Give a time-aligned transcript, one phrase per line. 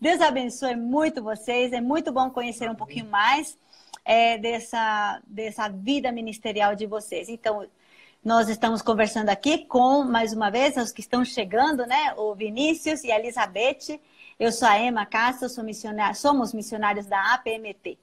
[0.00, 1.72] Deus abençoe muito vocês.
[1.72, 3.58] É muito bom conhecer um pouquinho mais
[4.02, 7.28] é, dessa, dessa vida ministerial de vocês.
[7.28, 7.68] Então,
[8.24, 12.14] nós estamos conversando aqui com, mais uma vez, os que estão chegando, né?
[12.16, 14.00] O Vinícius e a Elizabeth.
[14.38, 17.98] Eu sou a Emma Castro, sou missionária, somos missionários da APMT.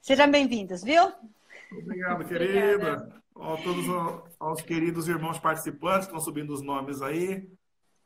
[0.00, 1.12] Sejam bem-vindos, viu?
[1.72, 3.12] Obrigado, querida.
[3.34, 3.84] A todos
[4.38, 7.48] aos queridos irmãos participantes que estão subindo os nomes aí.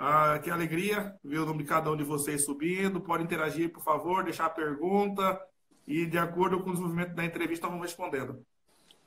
[0.02, 3.02] Ah, que alegria ver o nome de cada um de vocês subindo.
[3.02, 5.38] Pode interagir, por favor, deixar a pergunta
[5.86, 8.42] e, de acordo com o desenvolvimento da entrevista, vamos respondendo.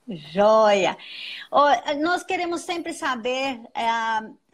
[0.07, 0.95] Joia!
[1.51, 3.89] Oh, nós queremos sempre saber é,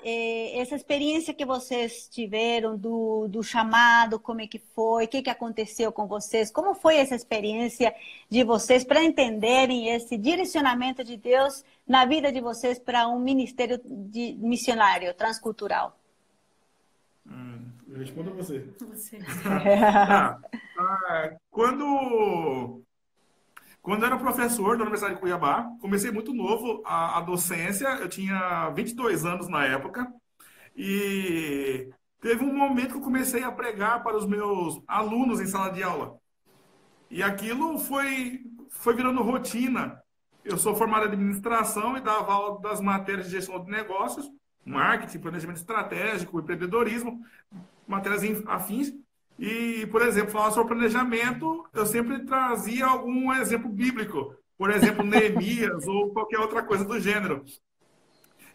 [0.01, 5.21] é, essa experiência que vocês tiveram do, do chamado, como é que foi, o que,
[5.21, 7.93] que aconteceu com vocês, como foi essa experiência
[8.29, 13.81] de vocês para entenderem esse direcionamento de Deus na vida de vocês para um ministério
[13.83, 15.98] de missionário transcultural.
[17.29, 18.59] Hum, eu respondo a você.
[18.79, 19.19] você.
[19.45, 20.39] ah,
[20.77, 22.83] ah, quando
[23.81, 28.09] quando eu era professor da Universidade de Cuiabá, comecei muito novo a, a docência, eu
[28.09, 30.07] tinha 22 anos na época,
[30.75, 31.89] e
[32.21, 35.81] teve um momento que eu comecei a pregar para os meus alunos em sala de
[35.81, 36.19] aula.
[37.09, 39.99] E aquilo foi, foi virando rotina.
[40.43, 44.29] Eu sou formado em administração e dava aula das matérias de gestão de negócios,
[44.65, 47.23] marketing, planejamento estratégico, empreendedorismo,
[47.87, 48.93] matérias afins.
[49.37, 54.35] E, por exemplo, falar sobre planejamento, eu sempre trazia algum exemplo bíblico.
[54.57, 57.43] Por exemplo, Neemias ou qualquer outra coisa do gênero.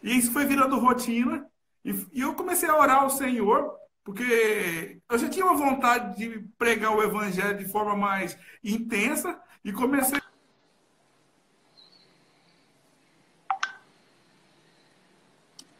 [0.03, 1.45] E isso foi virando rotina.
[1.83, 6.95] E, eu comecei a orar ao Senhor, porque eu já tinha uma vontade de pregar
[6.95, 9.39] o evangelho de forma mais intensa.
[9.63, 10.19] E comecei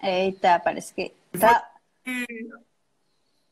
[0.05, 1.13] Eita, parece que.
[1.39, 1.71] Tá...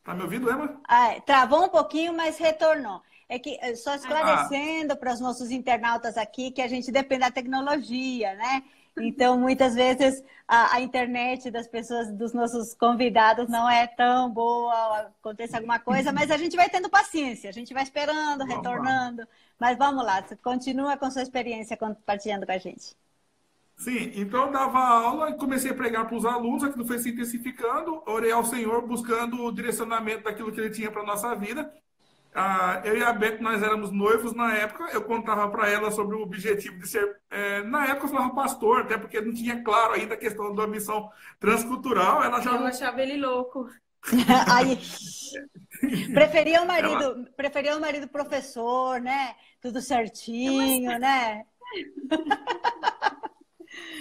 [0.03, 0.81] Tá me ouvindo, Emma?
[0.87, 3.01] Ah, travou um pouquinho, mas retornou.
[3.27, 4.95] É que eh, só esclarecendo ah.
[4.95, 8.63] para os nossos internautas aqui que a gente depende da tecnologia, né?
[8.99, 15.11] Então, muitas vezes a, a, internet das pessoas, dos nossos convidados, não é tão boa,
[15.19, 19.21] acontece alguma coisa, mas a gente vai tendo paciência, a gente vai esperando, vamos retornando.
[19.21, 19.27] Lá.
[19.59, 22.95] Mas vamos lá, continua com sua experiência compartilhando com a gente.
[23.75, 27.09] Sim, então eu dava aula e comecei a pregar para os alunos, aquilo foi se
[27.09, 31.71] intensificando, orei ao Senhor buscando o direcionamento daquilo que Ele tinha para a nossa vida.
[32.35, 36.15] Ah, eu e a Beth, nós éramos noivos na época, eu contava para ela sobre
[36.15, 39.93] o objetivo de ser, é, na época eu falava pastor, até porque não tinha claro
[39.93, 41.09] ainda a questão da missão
[41.39, 42.23] transcultural.
[42.23, 42.51] Ela já...
[42.51, 43.69] Eu achava ele louco.
[44.51, 44.79] Aí,
[46.11, 47.25] preferia o marido, ela...
[47.37, 49.35] preferia o marido professor, né?
[49.61, 50.99] Tudo certinho, é, mas...
[50.99, 51.45] né?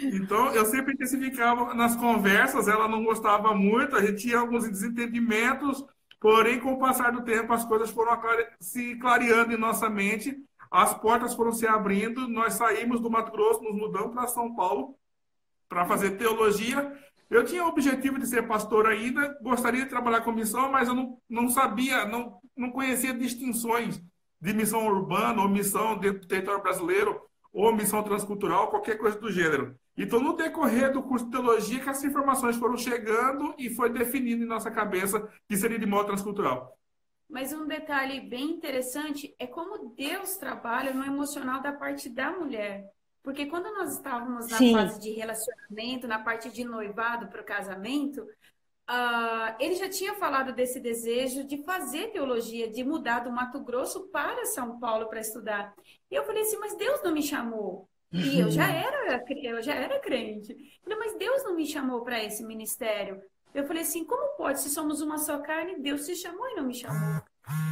[0.06, 5.84] Então, eu sempre intensificava nas conversas, ela não gostava muito, a gente tinha alguns desentendimentos,
[6.20, 8.18] porém, com o passar do tempo, as coisas foram
[8.60, 10.36] se clareando em nossa mente,
[10.70, 14.96] as portas foram se abrindo, nós saímos do Mato Grosso, nos mudamos para São Paulo
[15.68, 16.92] para fazer teologia.
[17.30, 20.94] Eu tinha o objetivo de ser pastor ainda, gostaria de trabalhar com missão, mas eu
[20.94, 24.02] não, não sabia, não, não conhecia distinções
[24.41, 27.20] de missão urbana ou missão dentro do território brasileiro
[27.52, 29.78] ou missão transcultural, qualquer coisa do gênero.
[29.97, 34.44] Então, no decorrer do curso de teologia, que essas informações foram chegando e foi definindo
[34.44, 36.78] em nossa cabeça que seria de modo transcultural.
[37.28, 42.84] Mas um detalhe bem interessante é como Deus trabalha no emocional da parte da mulher.
[43.22, 44.75] Porque quando nós estávamos na Sim.
[44.75, 50.53] fase de relacionamento, na parte de noivado para o casamento, uh, ele já tinha falado
[50.53, 55.72] desse desejo de fazer teologia, de mudar do Mato Grosso para São Paulo para estudar.
[56.10, 57.88] E eu falei assim, mas Deus não me chamou.
[58.12, 60.52] E eu já era, eu já era crente.
[60.52, 63.22] Eu falei, mas Deus não me chamou para esse ministério.
[63.54, 64.60] Eu falei assim, como pode?
[64.60, 67.22] Se somos uma só carne, Deus se chamou e não me chamou.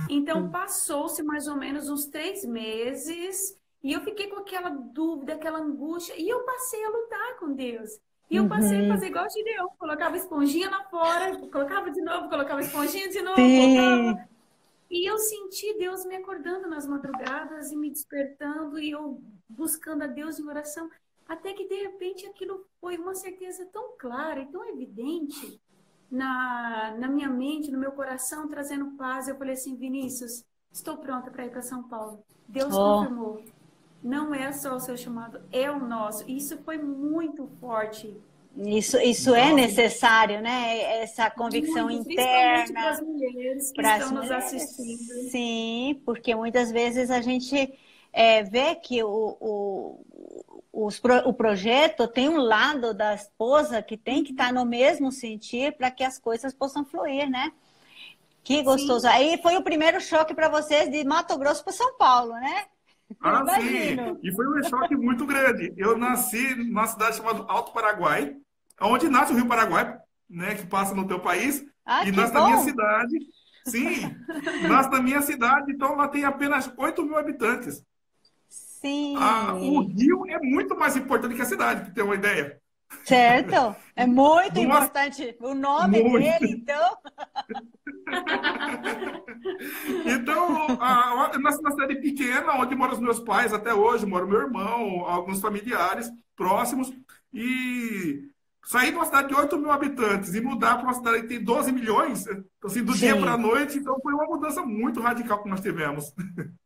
[0.08, 5.58] Então passou-se mais ou menos uns três meses e eu fiquei com aquela dúvida, aquela
[5.58, 7.98] angústia e eu passei a lutar com Deus.
[8.30, 8.88] E eu passei a uhum.
[8.88, 13.36] fazer igual o Gideão, colocava esponjinha lá fora, colocava de novo, colocava esponjinha de novo,
[13.36, 14.28] colocava.
[14.88, 19.20] E eu senti Deus me acordando nas madrugadas e me despertando e eu
[19.50, 20.88] buscando a Deus em oração,
[21.28, 25.60] até que de repente aquilo foi uma certeza tão clara e tão evidente
[26.10, 29.28] na, na minha mente, no meu coração, trazendo paz.
[29.28, 32.24] Eu falei assim, Vinícius, estou pronta para ir para São Paulo.
[32.48, 32.98] Deus oh.
[32.98, 33.44] confirmou.
[34.02, 36.24] Não é só o seu chamado, é o nosso.
[36.28, 38.16] Isso foi muito forte.
[38.56, 41.02] Isso, isso é necessário, né?
[41.02, 42.72] Essa convicção muito, interna.
[42.72, 45.30] Para as mulheres que estão nos assistindo.
[45.30, 47.72] Sim, porque muitas vezes a gente
[48.12, 50.04] é, vê que o, o,
[50.72, 55.76] os, o projeto tem um lado da esposa que tem que estar no mesmo sentir
[55.76, 57.52] para que as coisas possam fluir, né?
[58.42, 59.02] Que gostoso.
[59.02, 59.08] Sim.
[59.08, 62.64] Aí foi o primeiro choque para vocês de Mato Grosso para São Paulo, né?
[63.20, 63.96] Ah, sim.
[64.22, 65.72] E foi um choque muito grande.
[65.76, 68.36] Eu nasci numa cidade chamada Alto Paraguai,
[68.80, 69.98] onde nasce o Rio Paraguai,
[70.28, 71.64] né, que passa no teu país.
[71.84, 72.40] Ah, e nasce bom.
[72.40, 73.18] na minha cidade.
[73.66, 74.16] Sim,
[74.68, 77.84] nasce na minha cidade, então lá tem apenas 8 mil habitantes.
[78.80, 79.14] Sim.
[79.18, 82.58] Ah, o rio é muito mais importante que a cidade, para ter uma ideia.
[83.04, 83.76] Certo.
[83.94, 84.60] É muito Nossa.
[84.60, 86.24] importante o nome muito.
[86.24, 86.96] dele, então.
[90.06, 94.26] então, a, eu nasci na cidade pequena, onde moram os meus pais até hoje, mora
[94.26, 96.90] meu irmão, alguns familiares próximos.
[97.32, 98.30] E
[98.64, 101.42] sair de uma cidade de 8 mil habitantes e mudar para uma cidade que tem
[101.42, 102.26] 12 milhões,
[102.64, 102.98] assim, do Sim.
[102.98, 106.12] dia para a noite, então foi uma mudança muito radical que nós tivemos.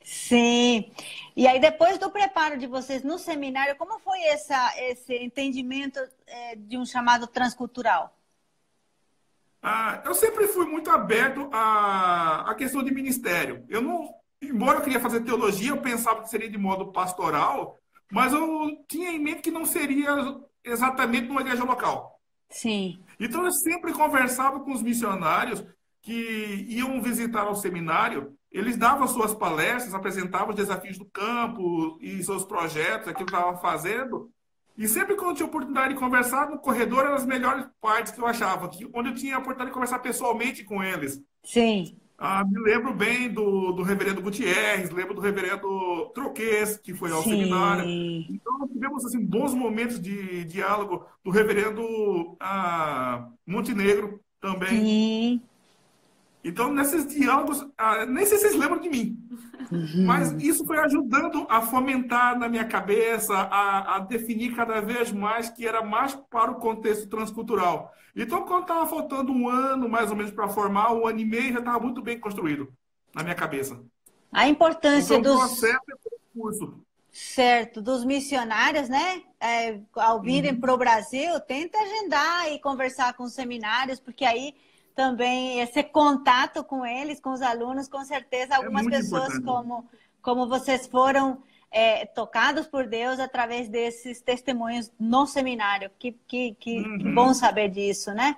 [0.02, 0.92] Sim.
[1.36, 6.56] E aí, depois do preparo de vocês no seminário, como foi essa, esse entendimento é,
[6.56, 8.16] de um chamado transcultural?
[9.62, 13.64] Ah, eu sempre fui muito aberto à, à questão de ministério.
[13.66, 17.78] Eu não, embora eu queria fazer teologia, eu pensava que seria de modo pastoral,
[18.12, 22.20] mas eu tinha em mente que não seria exatamente numa igreja local.
[22.48, 22.98] Sim.
[23.18, 25.64] Então eu sempre conversava com os missionários
[26.02, 32.22] que iam visitar o seminário, eles davam suas palestras, apresentavam os desafios do campo e
[32.22, 34.30] seus projetos, aquilo que estavam fazendo.
[34.76, 38.20] E sempre quando eu tinha oportunidade de conversar no corredor, eram as melhores partes que
[38.20, 41.20] eu achava, que, onde eu tinha a oportunidade de conversar pessoalmente com eles.
[41.44, 41.98] Sim.
[42.26, 47.22] Ah, me lembro bem do, do reverendo Gutierrez, lembro do reverendo Troquês, que foi ao
[47.22, 47.32] Sim.
[47.32, 47.84] seminário.
[47.86, 54.70] Então, tivemos assim, bons momentos de diálogo do reverendo ah, Montenegro também.
[54.70, 55.42] Sim.
[56.44, 59.18] Então, nesses diálogos, ah, nem sei se vocês lembram de mim,
[59.72, 60.04] uhum.
[60.04, 65.48] mas isso foi ajudando a fomentar na minha cabeça, a, a, definir cada vez mais
[65.48, 67.90] que era mais para o contexto transcultural.
[68.14, 71.54] Então, quando estava faltando um ano, mais ou menos, para formar, um ano e meio,
[71.54, 72.70] já estava muito bem construído
[73.14, 73.82] na minha cabeça.
[74.30, 75.40] A importância então, dos...
[75.40, 76.84] Processo é curso.
[77.10, 79.22] Certo, dos missionários, né?
[79.40, 80.60] É, ao virem uhum.
[80.60, 84.52] para o Brasil, tenta agendar e conversar com os seminários, porque aí
[84.94, 89.88] também esse contato com eles, com os alunos, com certeza é algumas é pessoas como,
[90.22, 95.90] como vocês foram é, tocados por Deus através desses testemunhos no seminário.
[95.98, 96.98] Que, que, que, uhum.
[96.98, 98.36] que bom saber disso, né?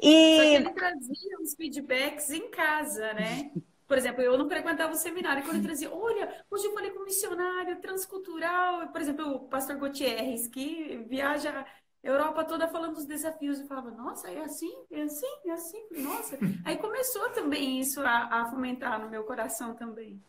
[0.00, 0.36] E...
[0.36, 3.50] Só que ele trazia os feedbacks em casa, né?
[3.86, 7.02] Por exemplo, eu não frequentava o seminário, quando ele trazia, olha, hoje eu falei com
[7.02, 11.64] um missionário transcultural, por exemplo, o pastor Gutierrez, que viaja
[12.02, 13.58] Europa toda falando dos desafios.
[13.58, 15.86] e falava, nossa, é assim, é assim, é assim.
[15.90, 16.38] Nossa.
[16.64, 20.20] Aí começou também isso a, a fomentar no meu coração também.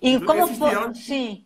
[0.00, 0.94] E como foi?
[0.94, 1.44] Sim.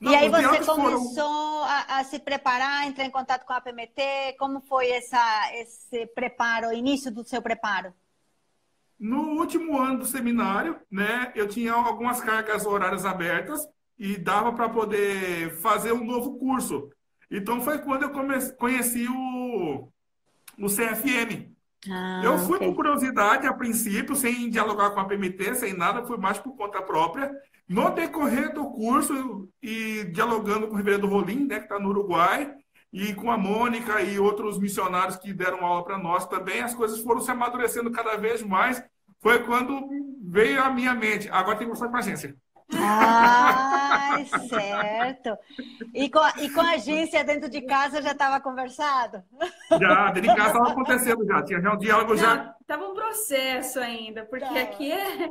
[0.00, 1.64] Não, e aí você começou foram...
[1.64, 4.36] a, a, se preparar, entrar em contato com a PMT?
[4.38, 7.94] Como foi essa, esse preparo, o início do seu preparo?
[8.98, 13.66] No último ano do seminário, né, eu tinha algumas cargas horárias abertas
[13.98, 16.90] e dava para poder fazer um novo curso.
[17.30, 19.88] Então foi quando eu comece, conheci o,
[20.58, 21.54] o CFM.
[21.90, 22.68] Ah, eu fui okay.
[22.68, 26.82] por curiosidade a princípio, sem dialogar com a PMT, sem nada, fui mais por conta
[26.82, 27.30] própria.
[27.68, 32.54] No decorrer do curso e dialogando com o Reverendo Rolim, né, que está no Uruguai,
[32.92, 37.00] e com a Mônica e outros missionários que deram aula para nós também, as coisas
[37.00, 38.82] foram se amadurecendo cada vez mais.
[39.20, 39.88] Foi quando
[40.22, 42.36] veio à minha mente, agora tem que mostrar para a agência.
[42.74, 44.16] Ah,
[44.48, 45.38] certo.
[45.94, 49.22] E com, e com a agência dentro de casa já estava conversado?
[49.70, 51.42] Já, dentro de casa estava acontecendo já.
[51.42, 52.56] Tinha já um diálogo Não, já.
[52.60, 54.60] Estava um processo ainda, porque tá.
[54.60, 54.96] aqui é,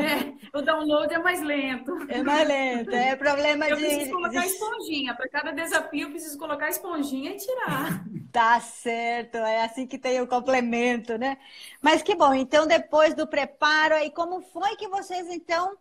[0.00, 1.92] é, o download é mais lento.
[2.08, 3.82] É mais lento, é problema eu de.
[3.82, 4.46] Eu preciso colocar de...
[4.46, 5.14] esponjinha.
[5.14, 8.04] Para cada desafio, eu preciso colocar esponjinha e tirar.
[8.32, 11.36] Tá certo, é assim que tem o complemento, né?
[11.80, 15.76] Mas que bom, então depois do preparo, aí como foi que vocês então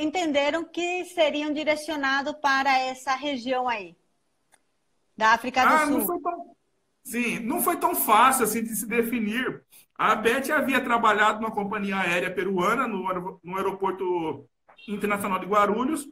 [0.00, 3.96] entenderam que seriam direcionados para essa região aí,
[5.16, 5.98] da África do ah, Sul.
[5.98, 6.56] Não foi tão...
[7.04, 9.64] Sim, não foi tão fácil assim de se definir.
[9.94, 14.48] A Beth havia trabalhado numa companhia aérea peruana no, no aeroporto
[14.86, 16.06] internacional de Guarulhos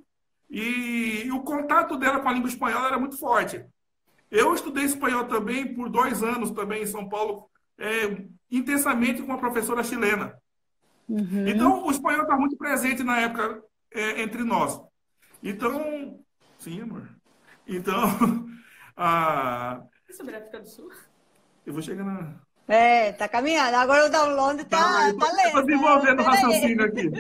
[0.51, 3.65] e o contato dela com a língua espanhola era muito forte.
[4.31, 7.49] Eu estudei espanhol também por dois anos também em São Paulo,
[7.79, 10.37] é, intensamente com uma professora chilena.
[11.09, 11.49] Uhum.
[11.49, 14.81] Então, o espanhol está muito presente na época é, entre nós.
[15.43, 16.21] Então,
[16.59, 17.09] sim, amor.
[17.67, 17.95] Então,
[18.97, 19.81] a...
[20.11, 20.91] sobre a África do Sul?
[21.65, 22.35] Eu vou chegar na...
[22.69, 23.77] É, tá caminhando.
[23.77, 25.47] Agora o download tá, tá, tá lento.
[25.47, 27.11] Estou desenvolvendo o raciocínio aqui.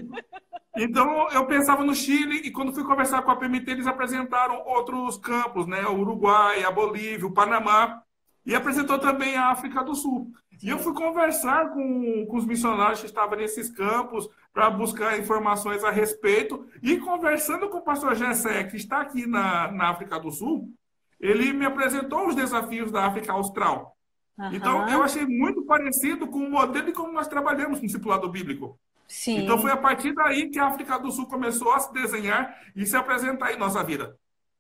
[0.77, 5.17] Então, eu pensava no Chile e quando fui conversar com a PMT, eles apresentaram outros
[5.17, 5.87] campos, né?
[5.87, 8.03] O Uruguai, a Bolívia, o Panamá
[8.47, 10.33] e apresentou também a África do Sul.
[10.63, 15.85] E eu fui conversar com, com os missionários que estavam nesses campos para buscar informações
[15.85, 16.67] a respeito.
[16.83, 20.73] E conversando com o pastor Gessé, que está aqui na, na África do Sul,
[21.21, 23.97] ele me apresentou os desafios da África Austral.
[24.39, 24.55] Uhum.
[24.55, 28.79] Então, eu achei muito parecido com o modelo de como nós trabalhamos no discipulado bíblico.
[29.09, 29.39] Sim.
[29.39, 32.85] Então, foi a partir daí que a África do Sul começou a se desenhar e
[32.85, 34.17] se apresentar em nossa vida.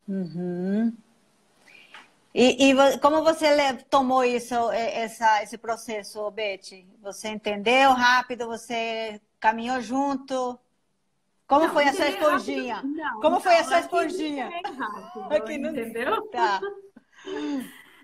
[0.08, 0.92] Uhum.
[2.38, 3.48] E, e, como você
[3.88, 6.86] tomou isso, essa, esse processo, Betty?
[7.00, 8.46] Você entendeu rápido?
[8.46, 10.58] Você caminhou junto?
[11.46, 12.82] Como não, foi a sua esponjinha?
[12.82, 14.50] Não, como não, foi a sua esponjinha?
[14.50, 15.70] Rápido, aqui não...
[15.70, 16.28] Entendeu?
[16.28, 16.60] Tá.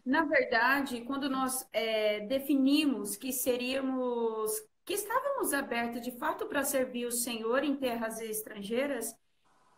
[0.03, 4.51] Na verdade, quando nós é, definimos que seríamos,
[4.87, 9.15] que estávamos abertos de fato para servir o Senhor em terras estrangeiras,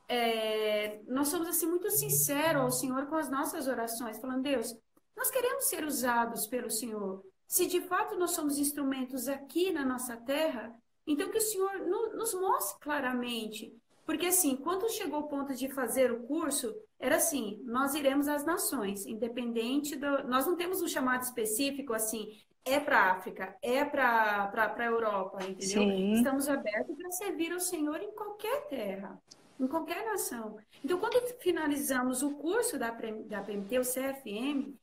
[0.09, 4.75] é, nós somos assim muito sinceros ao Senhor com as nossas orações, falando, Deus,
[5.17, 7.25] nós queremos ser usados pelo Senhor.
[7.47, 10.75] Se de fato nós somos instrumentos aqui na nossa terra,
[11.07, 13.75] então que o Senhor no, nos mostre claramente.
[14.05, 18.45] Porque assim, quando chegou o ponto de fazer o curso, era assim, nós iremos às
[18.45, 20.25] nações, independente do...
[20.25, 22.29] Nós não temos um chamado específico assim,
[22.65, 25.83] é para a África, é para a Europa, entendeu?
[25.83, 26.13] Sim.
[26.15, 29.19] Estamos abertos para servir ao Senhor em qualquer terra
[29.59, 30.57] em qualquer nação.
[30.85, 34.77] Então, quando finalizamos o curso da, da PMT, o CFM, uh,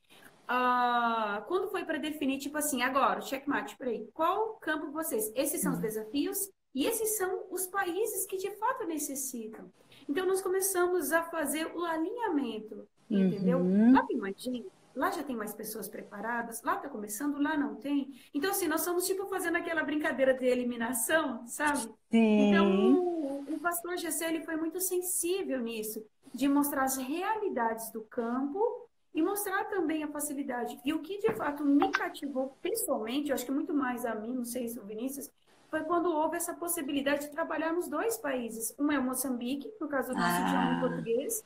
[0.48, 5.30] ah, quando foi para definir, tipo assim, agora, checkmate, peraí, qual campo vocês?
[5.34, 5.82] Esses são os uhum.
[5.82, 9.70] desafios e esses são os países que de fato necessitam.
[10.08, 13.58] Então, nós começamos a fazer o alinhamento, entendeu?
[13.58, 13.92] Uhum.
[13.92, 14.64] Lá imagina,
[14.94, 18.14] Lá já tem mais pessoas preparadas, lá está começando, lá não tem.
[18.34, 21.80] Então, assim, nós somos tipo fazendo aquela brincadeira de eliminação, sabe?
[22.10, 22.50] Sim.
[22.50, 28.02] Então, o, o pastor Gessé, ele foi muito sensível nisso, de mostrar as realidades do
[28.02, 30.78] campo e mostrar também a facilidade.
[30.84, 34.34] E o que de fato me cativou pessoalmente, eu acho que muito mais a mim,
[34.34, 35.30] não sei se o Vinícius,
[35.68, 38.74] foi quando houve essa possibilidade de trabalhar nos dois países.
[38.78, 40.46] Um é Moçambique, por causa do nosso ah.
[40.46, 41.44] idioma português,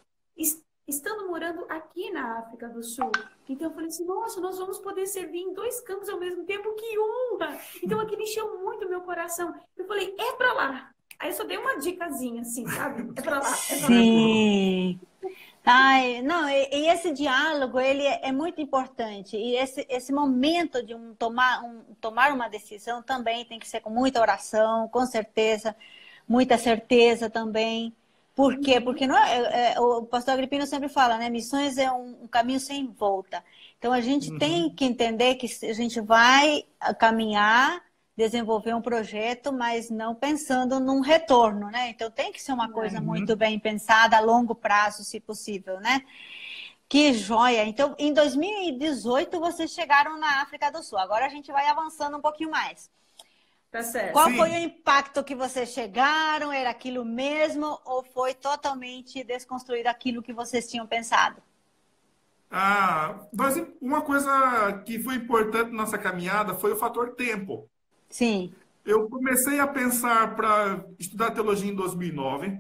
[0.87, 3.11] estando morando aqui na África do Sul.
[3.49, 6.75] Então eu falei assim, nossa, nós vamos poder servir em dois campos ao mesmo tempo,
[6.75, 7.59] que honra!
[7.83, 9.55] Então aquilo encheu muito meu coração.
[9.77, 10.91] Eu falei, é pra lá.
[11.19, 13.11] Aí eu só dei uma dicasinha, assim, sabe?
[13.17, 15.01] É pra lá, é pra Sim.
[15.01, 15.07] lá.
[15.69, 19.37] Ai, não, e, e, esse diálogo, ele é, é, muito importante.
[19.37, 23.81] E esse, esse momento de um tomar, um, tomar uma decisão também tem que ser
[23.81, 25.75] com muita oração, com certeza,
[26.29, 27.93] muita certeza também.
[28.37, 28.79] Por quê?
[28.83, 31.31] Porque não é, é, o pastor Agripino sempre fala, né?
[31.31, 33.43] Missões é um, um caminho sem volta.
[33.79, 34.39] Então a gente uhum.
[34.39, 36.65] tem que entender que a gente vai
[36.99, 37.83] caminhar,
[38.15, 41.89] desenvolver um projeto, mas não pensando num retorno, né?
[41.89, 43.07] Então tem que ser uma coisa uhum.
[43.07, 46.03] muito bem pensada a longo prazo, se possível, né?
[46.87, 47.65] Que joia!
[47.65, 50.99] Então, em 2018 vocês chegaram na África do Sul.
[50.99, 52.91] Agora a gente vai avançando um pouquinho mais.
[53.71, 54.13] Tá certo.
[54.13, 54.37] Qual Sim.
[54.37, 56.53] foi o impacto que vocês chegaram?
[56.53, 61.43] Era aquilo mesmo ou foi totalmente desconstruído aquilo que vocês tinham pensado?
[62.51, 63.27] Ah,
[63.81, 67.69] uma coisa que foi importante na nossa caminhada foi o fator tempo.
[68.09, 68.55] Sim.
[68.85, 72.59] Eu comecei a pensar para estudar teologia em 2009.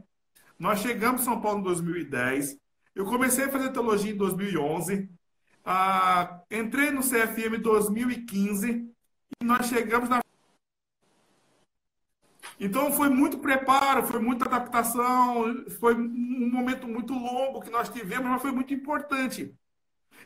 [0.58, 2.58] Nós chegamos em São Paulo em 2010.
[2.94, 5.08] Eu comecei a fazer teologia em 2011.
[5.64, 8.90] Ah, entrei no CFM em 2015
[9.40, 10.20] e nós chegamos na
[12.58, 18.28] então foi muito preparo, foi muita adaptação, foi um momento muito longo que nós tivemos,
[18.28, 19.54] mas foi muito importante.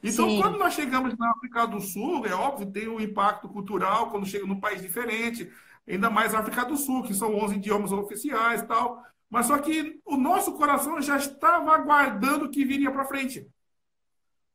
[0.02, 0.40] Então, Sim.
[0.40, 4.46] quando nós chegamos na África do Sul, é óbvio, tem um impacto cultural quando chega
[4.46, 5.50] num país diferente,
[5.86, 9.02] ainda mais na África do Sul, que são 11 idiomas oficiais e tal.
[9.28, 13.46] Mas só que o nosso coração já estava aguardando o que viria para frente.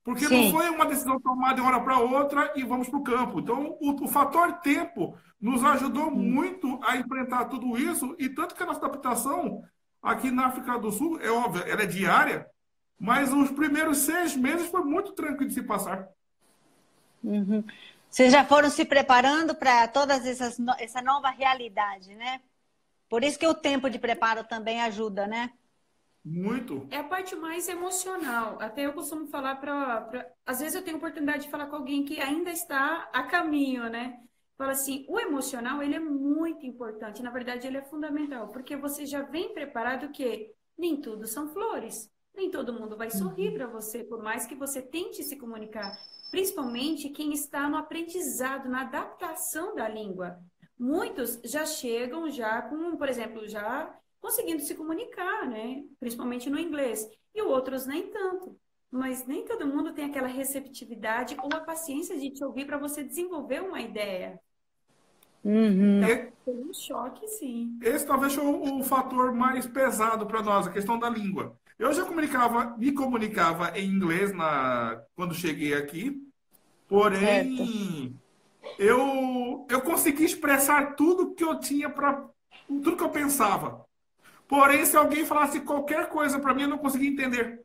[0.06, 0.44] Porque Sim.
[0.44, 3.40] não foi uma decisão tomada de uma hora para outra e vamos para o campo.
[3.40, 8.62] Então, o, o, fator tempo nos ajudou muito a enfrentar tudo isso, e tanto que
[8.62, 9.64] a nossa adaptação
[10.04, 12.46] aqui na África do Sul, é óbvio, ela é diária,
[13.00, 16.08] mas os primeiros seis meses foi muito tranquilo de se passar.
[17.24, 17.64] Uhum.
[18.08, 22.40] Vocês já foram se preparando para todas essas essa nova realidade, né?
[23.10, 25.52] Por isso que o tempo de preparo também ajuda, né?
[26.26, 26.88] Muito.
[26.90, 28.58] É a parte mais emocional.
[28.60, 30.28] Até eu costumo falar para.
[30.44, 34.20] Às vezes eu tenho oportunidade de falar com alguém que ainda está a caminho, né?
[34.58, 37.22] Fala assim, o emocional, ele é muito importante.
[37.22, 38.48] Na verdade, ele é fundamental.
[38.48, 42.10] Porque você já vem preparado que nem tudo são flores.
[42.34, 43.54] Nem todo mundo vai sorrir uhum.
[43.56, 45.96] para você, por mais que você tente se comunicar.
[46.32, 50.40] Principalmente quem está no aprendizado, na adaptação da língua.
[50.78, 55.84] Muitos já chegam já com, por exemplo, já conseguindo se comunicar, né?
[56.00, 57.08] Principalmente no inglês.
[57.34, 58.58] E outros nem tanto.
[58.92, 63.04] mas nem todo mundo tem aquela receptividade ou a paciência de te ouvir para você
[63.04, 64.40] desenvolver uma ideia.
[65.44, 66.02] Uhum.
[66.04, 67.78] Então, foi um choque, sim.
[67.82, 71.56] Esse talvez foi o, o fator mais pesado para nós, a questão da língua.
[71.78, 76.16] Eu já comunicava, me comunicava em inglês na, quando cheguei aqui,
[76.88, 78.18] porém
[78.80, 82.28] eu, eu consegui expressar tudo que eu tinha para
[82.68, 83.86] tudo que eu pensava.
[84.48, 87.62] Porém, se alguém falasse qualquer coisa para mim, eu não conseguia entender.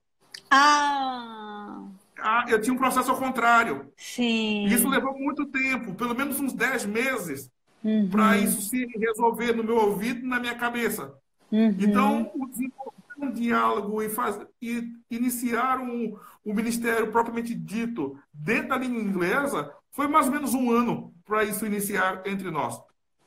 [0.50, 1.87] Ah.
[2.18, 2.44] ah!
[2.49, 3.92] Eu tinha um processo ao contrário.
[3.96, 4.64] Sim.
[4.66, 7.50] Isso levou muito tempo, pelo menos uns 10 meses,
[7.84, 8.08] uhum.
[8.08, 11.14] para isso se resolver no meu ouvido e na minha cabeça.
[11.52, 11.76] Uhum.
[11.78, 18.78] Então, desenvolver um diálogo e, faz, e iniciar um, um ministério propriamente dito dentro da
[18.78, 22.80] língua inglesa foi mais ou menos um ano para isso iniciar entre nós.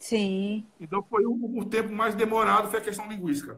[0.03, 0.65] Sim.
[0.81, 3.57] Então, foi o, o tempo mais demorado, foi a questão linguística.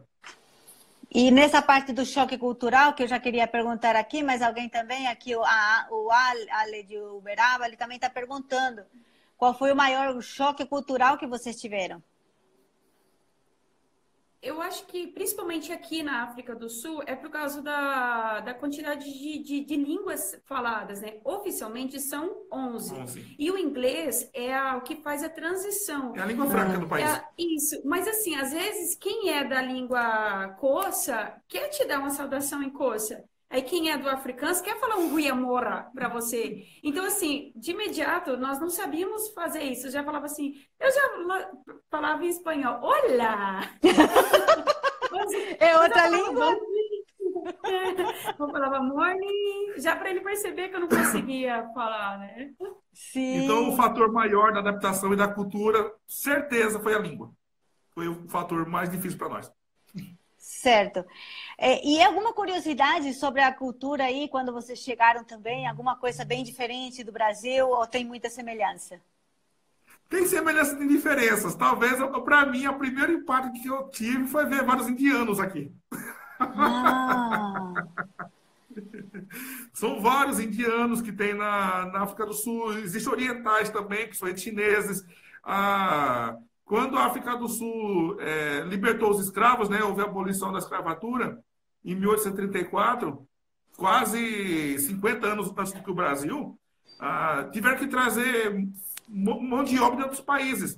[1.10, 5.08] E nessa parte do choque cultural, que eu já queria perguntar aqui, mas alguém também,
[5.08, 8.84] aqui, o, a, o Ale de Uberaba, ele também está perguntando
[9.36, 12.00] qual foi o maior choque cultural que vocês tiveram?
[14.46, 19.04] Eu acho que, principalmente aqui na África do Sul, é por causa da, da quantidade
[19.04, 21.14] de, de, de línguas faladas, né?
[21.24, 22.94] Oficialmente são 11.
[22.94, 23.36] 11.
[23.36, 26.14] E o inglês é a, o que faz a transição.
[26.14, 27.10] É a língua franca do país.
[27.10, 27.82] É, isso.
[27.84, 32.70] Mas, assim, às vezes, quem é da língua coça quer te dar uma saudação em
[32.70, 33.24] coça.
[33.48, 36.64] Aí quem é do africano quer falar um guiamora para você.
[36.82, 39.86] Então, assim, de imediato, nós não sabíamos fazer isso.
[39.86, 41.50] Eu já falava assim, eu já
[41.88, 43.60] falava em espanhol, olá!
[45.60, 46.58] é outra língua?
[48.38, 52.50] Eu falava morning, já para ele perceber que eu não conseguia falar, né?
[52.92, 53.44] Sim.
[53.44, 57.30] Então, o fator maior da adaptação e da cultura, certeza, foi a língua.
[57.94, 59.52] Foi o fator mais difícil para nós.
[60.66, 61.04] Certo.
[61.56, 65.64] É, e alguma curiosidade sobre a cultura aí, quando vocês chegaram também?
[65.64, 69.00] Alguma coisa bem diferente do Brasil ou tem muita semelhança?
[70.08, 71.54] Tem semelhança e diferenças.
[71.54, 75.70] Talvez, para mim, o primeiro impacto que eu tive foi ver vários indianos aqui.
[76.40, 77.86] Ah.
[79.72, 82.76] São vários indianos que tem na, na África do Sul.
[82.78, 85.06] Existem orientais também, principalmente chineses.
[85.44, 90.58] Ah, quando a África do Sul é, libertou os escravos, né, houve a abolição da
[90.58, 91.38] escravatura,
[91.84, 93.24] em 1834,
[93.76, 96.58] quase 50 anos antes do que o Brasil,
[96.98, 98.68] ah, tiveram que trazer
[99.08, 100.76] mão de obra de outros países.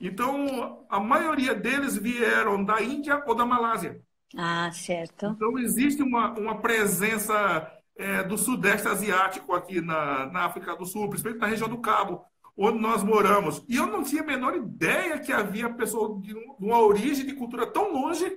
[0.00, 4.00] Então, a maioria deles vieram da Índia ou da Malásia.
[4.34, 5.26] Ah, certo.
[5.26, 11.10] Então, existe uma, uma presença é, do Sudeste Asiático aqui na, na África do Sul,
[11.10, 12.24] principalmente na região do Cabo,
[12.60, 13.64] onde nós moramos.
[13.68, 17.66] E eu não tinha a menor ideia que havia pessoas de uma origem de cultura
[17.66, 18.30] tão longe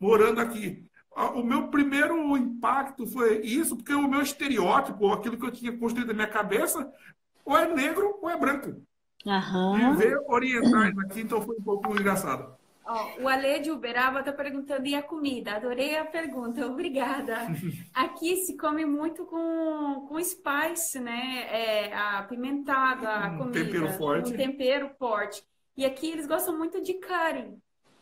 [0.00, 0.86] morando aqui
[1.34, 6.08] o meu primeiro impacto foi isso, porque o meu estereótipo, aquilo que eu tinha construído
[6.08, 6.92] na minha cabeça,
[7.44, 8.82] ou é negro ou é branco.
[9.24, 9.94] Uhum.
[9.94, 12.54] E ver orientais aqui, então foi um pouco engraçado.
[12.88, 15.56] Oh, o Ale de Uberaba está perguntando, e a comida?
[15.56, 17.36] Adorei a pergunta, obrigada.
[17.92, 21.46] Aqui se come muito com, com spice, né?
[21.50, 23.64] É, apimentado, a um comida.
[23.64, 24.32] Tempero forte.
[24.32, 25.42] Um tempero forte.
[25.76, 27.58] E aqui eles gostam muito de curry.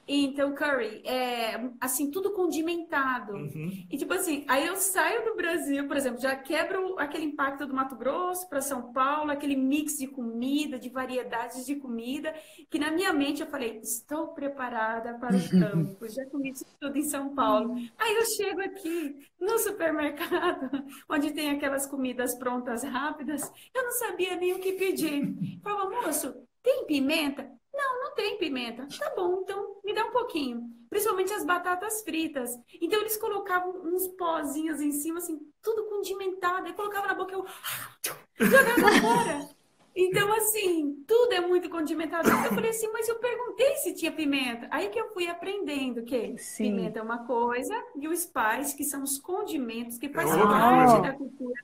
[0.07, 3.33] Então, curry, é assim, tudo condimentado.
[3.33, 3.87] Uhum.
[3.91, 7.75] E tipo assim, aí eu saio do Brasil, por exemplo, já quebro aquele impacto do
[7.75, 12.35] Mato Grosso para São Paulo, aquele mix de comida, de variedades de comida,
[12.71, 16.99] que na minha mente eu falei, estou preparada para o campo, já comi isso tudo
[16.99, 17.77] em São Paulo.
[17.99, 20.71] Aí eu chego aqui no supermercado,
[21.09, 25.61] onde tem aquelas comidas prontas rápidas, eu não sabia nem o que pedir.
[25.63, 27.51] Falava, moço, tem pimenta?
[27.75, 28.87] Não, não tem pimenta.
[28.99, 30.71] Tá bom, então me dá um pouquinho.
[30.89, 32.51] Principalmente as batatas fritas.
[32.81, 36.67] Então eles colocavam uns pozinhos em cima, assim, tudo condimentado.
[36.67, 37.47] Aí colocava na boca e eu
[38.47, 39.55] jogava fora.
[39.97, 42.29] Então, assim, tudo é muito condimentado.
[42.29, 44.67] Eu falei assim, mas eu perguntei se tinha pimenta.
[44.71, 46.65] Aí que eu fui aprendendo que Sim.
[46.65, 51.01] pimenta é uma coisa e os pais, que são os condimentos, que fazem é parte
[51.01, 51.63] da cultura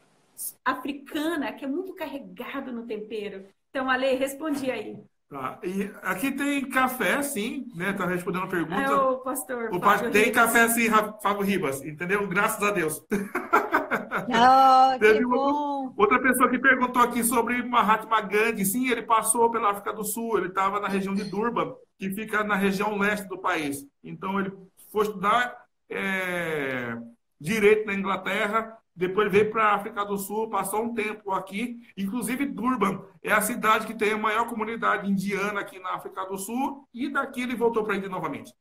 [0.64, 3.46] africana, que é muito carregado no tempero.
[3.70, 4.96] Então, Ale, respondi aí.
[5.30, 5.60] Tá.
[5.62, 7.92] E aqui tem café, sim, né?
[7.92, 8.92] Tá respondendo a pergunta.
[8.92, 9.72] É o pastor.
[9.72, 10.42] O pastor tem Ribas.
[10.42, 10.90] café, sim,
[11.22, 12.26] Fábio Ribas, entendeu?
[12.26, 13.00] Graças a Deus.
[14.32, 18.64] Oh, Teve outra, outra pessoa que perguntou aqui sobre Mahatma Gandhi.
[18.64, 22.44] Sim, ele passou pela África do Sul, ele estava na região de Durban, que fica
[22.44, 23.84] na região leste do país.
[24.02, 24.52] Então, ele
[24.92, 25.56] foi estudar
[25.88, 26.96] é,
[27.40, 31.80] direito na Inglaterra, depois veio para a África do Sul, passou um tempo aqui.
[31.96, 36.36] Inclusive, Durban é a cidade que tem a maior comunidade indiana aqui na África do
[36.36, 36.86] Sul.
[36.92, 38.52] E daqui ele voltou para a Índia novamente.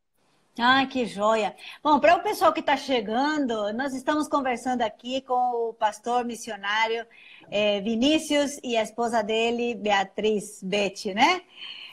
[0.58, 1.54] Ai, que joia!
[1.84, 5.34] Bom, para o pessoal que está chegando, nós estamos conversando aqui com
[5.70, 7.06] o pastor missionário
[7.52, 11.42] é, Vinícius e a esposa dele, Beatriz Bete, né?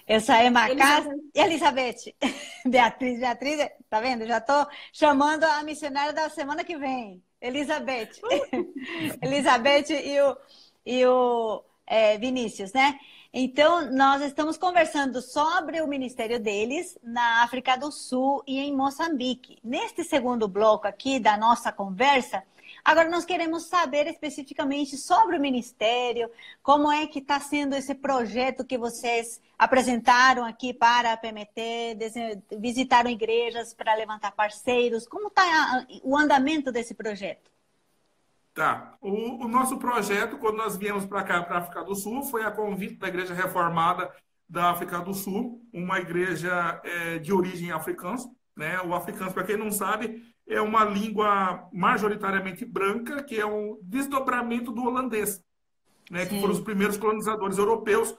[0.07, 1.05] Eu saí Macás.
[1.35, 2.15] Elizabeth.
[2.65, 4.25] Beatriz, Beatriz, tá vendo?
[4.25, 7.21] Já estou chamando a missionária da semana que vem.
[7.47, 8.21] Elizabeth.
[9.23, 10.37] Elizabeth e o,
[10.85, 12.99] e o é, Vinícius, né?
[13.33, 19.59] Então, nós estamos conversando sobre o ministério deles na África do Sul e em Moçambique.
[19.63, 22.43] Neste segundo bloco aqui da nossa conversa,
[22.87, 26.31] agora nós queremos saber especificamente sobre o ministério,
[26.62, 31.99] como é que está sendo esse projeto que vocês apresentaram aqui para a PMT,
[32.59, 37.51] visitaram igrejas para levantar parceiros, como está o andamento desse projeto?
[38.55, 38.96] Tá.
[39.03, 42.44] O, o, nosso projeto, quando nós viemos para cá, para a África do Sul, foi
[42.44, 44.11] a convite da Igreja Reformada
[44.49, 48.16] da África do Sul, uma igreja é, de origem africana.
[48.57, 48.81] Né?
[48.81, 54.73] O africano, para quem não sabe, é uma língua majoritariamente branca, que é um desdobramento
[54.73, 55.43] do holandês,
[56.11, 56.27] né?
[56.27, 58.17] que foram os primeiros colonizadores europeus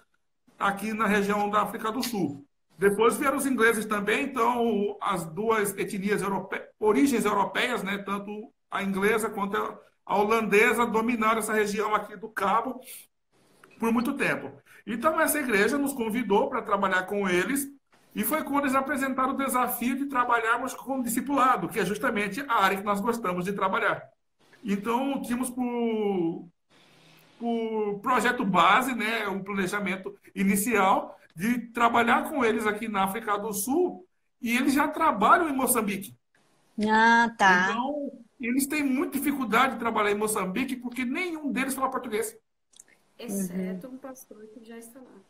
[0.59, 2.45] aqui na região da África do Sul.
[2.77, 7.97] Depois vieram os ingleses também, então as duas etnias europeias, origens europeias, né?
[7.99, 12.79] tanto a inglesa quanto a a holandesa dominaram essa região aqui do Cabo
[13.77, 14.51] por muito tempo.
[14.85, 17.67] Então, essa igreja nos convidou para trabalhar com eles,
[18.15, 22.63] e foi quando eles apresentaram o desafio de trabalharmos com discipulado, que é justamente a
[22.63, 24.03] área que nós gostamos de trabalhar.
[24.63, 26.47] Então, tínhamos por,
[27.39, 33.53] por projeto base, né, um planejamento inicial, de trabalhar com eles aqui na África do
[33.53, 34.05] Sul,
[34.41, 36.17] e eles já trabalham em Moçambique.
[36.89, 37.69] Ah, tá.
[37.69, 42.35] Então, eles têm muita dificuldade de trabalhar em Moçambique porque nenhum deles fala português.
[43.17, 43.93] Exceto uhum.
[43.93, 45.21] um pastor que já está lá.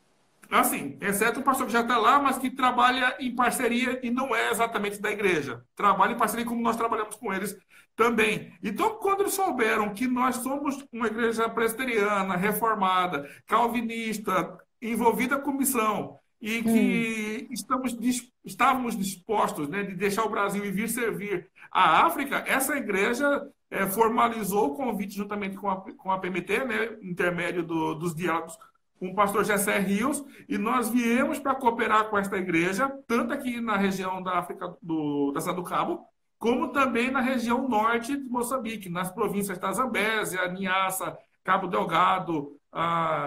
[0.50, 4.36] Assim, exceto um pastor que já está lá, mas que trabalha em parceria e não
[4.36, 5.64] é exatamente da igreja.
[5.76, 7.58] Trabalha em parceria como nós trabalhamos com eles
[7.96, 8.54] também.
[8.64, 16.20] Então, quando eles souberam que nós somos uma igreja presbiteriana, reformada, calvinista, envolvida com missão,
[16.40, 17.54] e que hum.
[17.54, 17.98] estamos,
[18.46, 23.88] estávamos dispostos né, de deixar o Brasil e vir servir a África, essa igreja é,
[23.88, 28.58] formalizou o convite juntamente com a, com a PMT, né, intermédio do, dos diálogos
[29.00, 33.62] com o pastor Jessé Rios, e nós viemos para cooperar com esta igreja, tanto aqui
[33.62, 36.06] na região da África do, da do Cabo,
[36.40, 42.58] como também na região norte de Moçambique, nas províncias da Zambésia, Niassa, Cabo Delgado,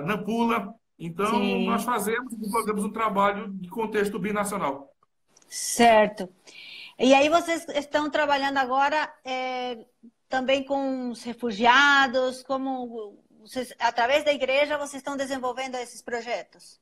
[0.04, 0.74] Nampula.
[0.98, 1.66] Então, Sim.
[1.66, 4.92] nós fazemos, desenvolvemos um trabalho de contexto binacional.
[5.48, 6.28] Certo.
[6.98, 9.78] E aí vocês estão trabalhando agora é,
[10.28, 13.18] também com os refugiados, como
[13.50, 16.80] vocês, através da igreja vocês estão desenvolvendo esses projetos?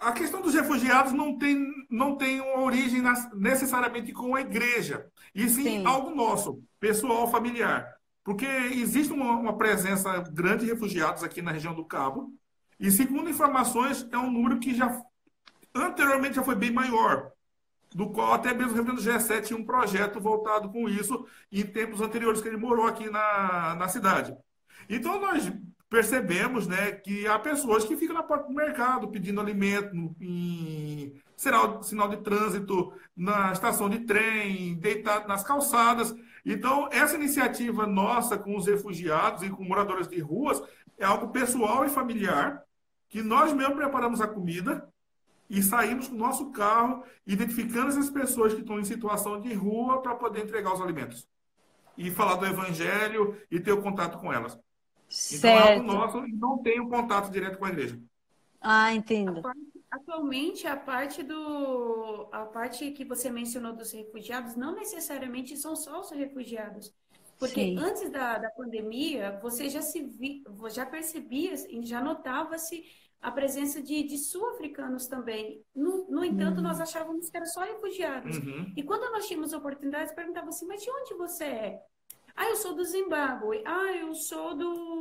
[0.00, 3.00] A questão dos refugiados não tem, não tem uma origem
[3.34, 5.86] necessariamente com a igreja, e sim, sim.
[5.86, 7.94] algo nosso, pessoal, familiar.
[8.24, 12.32] Porque existe uma, uma presença grande de refugiados aqui na região do Cabo,
[12.80, 15.00] e segundo informações, é um número que já
[15.72, 17.30] anteriormente já foi bem maior
[17.94, 22.00] do qual até mesmo o reverendo G7 tinha um projeto voltado com isso em tempos
[22.00, 24.36] anteriores que ele morou aqui na, na cidade.
[24.88, 25.52] Então nós
[25.88, 31.82] percebemos né, que há pessoas que ficam na porta do mercado pedindo alimento em sinal,
[31.82, 36.14] sinal de trânsito, na estação de trem, deitado nas calçadas.
[36.44, 40.62] Então, essa iniciativa nossa com os refugiados e com moradores de ruas
[40.98, 42.62] é algo pessoal e familiar,
[43.08, 44.88] que nós mesmos preparamos a comida,
[45.48, 50.02] e saímos com o nosso carro, identificando essas pessoas que estão em situação de rua
[50.02, 51.28] para poder entregar os alimentos.
[51.96, 54.58] E falar do evangelho e ter o contato com elas.
[55.08, 55.46] Certo.
[55.46, 58.00] Então é algo nosso e não tem o contato direto com a igreja.
[58.60, 59.42] Ah, entendo.
[59.90, 66.00] Atualmente, a parte do a parte que você mencionou dos refugiados não necessariamente são só
[66.00, 66.92] os refugiados.
[67.38, 67.78] Porque Sim.
[67.78, 72.82] antes da, da pandemia, você já se vi, já percebia, já notava-se
[73.20, 75.62] a presença de, de sul-africanos também.
[75.74, 76.62] No, no entanto, uhum.
[76.62, 78.38] nós achávamos que eram só refugiados.
[78.38, 78.72] Uhum.
[78.76, 81.82] E quando nós tínhamos oportunidades, perguntavam assim, mas de onde você é?
[82.34, 83.62] Ah, eu sou do Zimbábue.
[83.64, 84.95] Ah, eu sou do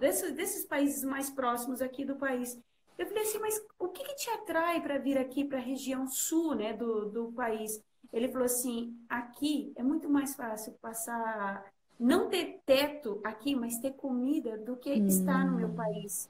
[0.00, 2.58] desses, desses países mais próximos aqui do país.
[2.98, 6.06] Eu falei assim, mas o que, que te atrai para vir aqui para a região
[6.06, 7.80] sul né, do, do país?
[8.12, 11.64] Ele falou assim, aqui é muito mais fácil passar,
[11.98, 15.06] não ter teto aqui, mas ter comida do que hum.
[15.06, 16.28] estar no meu país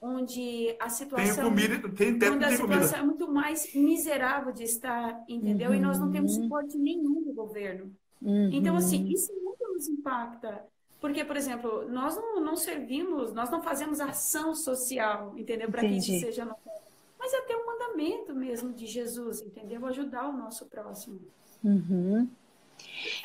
[0.00, 2.96] onde a situação, tem comida, tem teto, onde a situação comida.
[2.96, 5.70] é muito mais miserável de estar, entendeu?
[5.70, 5.76] Uhum.
[5.76, 6.44] E nós não temos uhum.
[6.44, 7.92] suporte nenhum do governo.
[8.22, 8.50] Uhum.
[8.52, 10.64] Então, assim, isso muito nos impacta.
[11.00, 15.70] Porque, por exemplo, nós não, não servimos, nós não fazemos ação social, entendeu?
[15.70, 16.78] Para que isso seja notado.
[17.18, 19.84] Mas até um mandamento mesmo de Jesus, entendeu?
[19.86, 21.20] Ajudar o nosso próximo.
[21.62, 22.28] Uhum.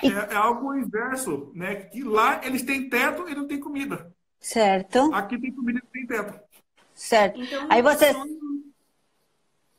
[0.01, 0.07] E...
[0.07, 1.75] É, é, algo inverso, né?
[1.75, 4.11] Que lá eles têm teto e não tem comida.
[4.39, 5.13] Certo.
[5.13, 6.39] Aqui tem comida e não tem teto.
[6.93, 7.41] Certo.
[7.41, 8.13] Então, Aí você.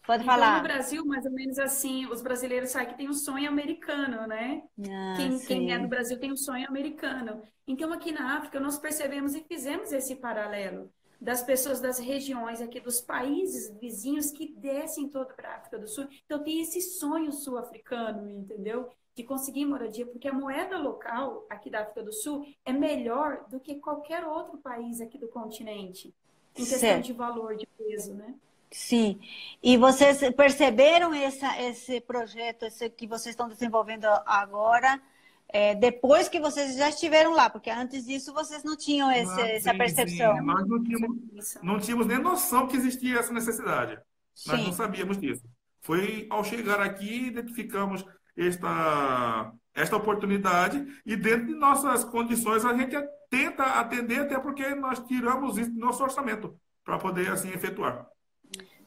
[0.06, 0.58] Pode então, falar.
[0.58, 4.62] no Brasil, mais ou menos assim, os brasileiros sabem que tem um sonho americano, né?
[4.80, 7.42] Ah, quem, quem, é do Brasil tem um sonho americano.
[7.66, 12.80] Então, aqui na África, nós percebemos e fizemos esse paralelo das pessoas das regiões aqui,
[12.80, 16.06] dos países vizinhos que descem toda para a África do Sul.
[16.26, 18.90] Então, tem esse sonho sul-africano, entendeu?
[19.14, 23.58] De conseguir moradia, porque a moeda local aqui da África do Sul é melhor do
[23.58, 26.14] que qualquer outro país aqui do continente,
[26.54, 27.06] em questão certo.
[27.06, 28.34] de valor, de peso, né?
[28.74, 29.20] Sim.
[29.62, 35.00] E vocês perceberam essa, esse projeto esse que vocês estão desenvolvendo agora,
[35.48, 37.48] é, depois que vocês já estiveram lá?
[37.48, 40.36] Porque antes disso vocês não tinham esse, ah, sim, essa percepção.
[40.36, 40.42] Sim.
[40.42, 43.96] Nós não tínhamos, não tínhamos nem noção que existia essa necessidade.
[44.34, 44.50] Sim.
[44.50, 45.44] Nós não sabíamos disso.
[45.80, 48.04] Foi ao chegar aqui, identificamos
[48.36, 52.96] esta, esta oportunidade e dentro de nossas condições a gente
[53.30, 58.12] tenta atender, até porque nós tiramos isso do nosso orçamento para poder assim efetuar.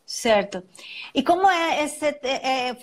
[0.08, 0.64] Certo.
[1.14, 2.78] E como é esse é, é,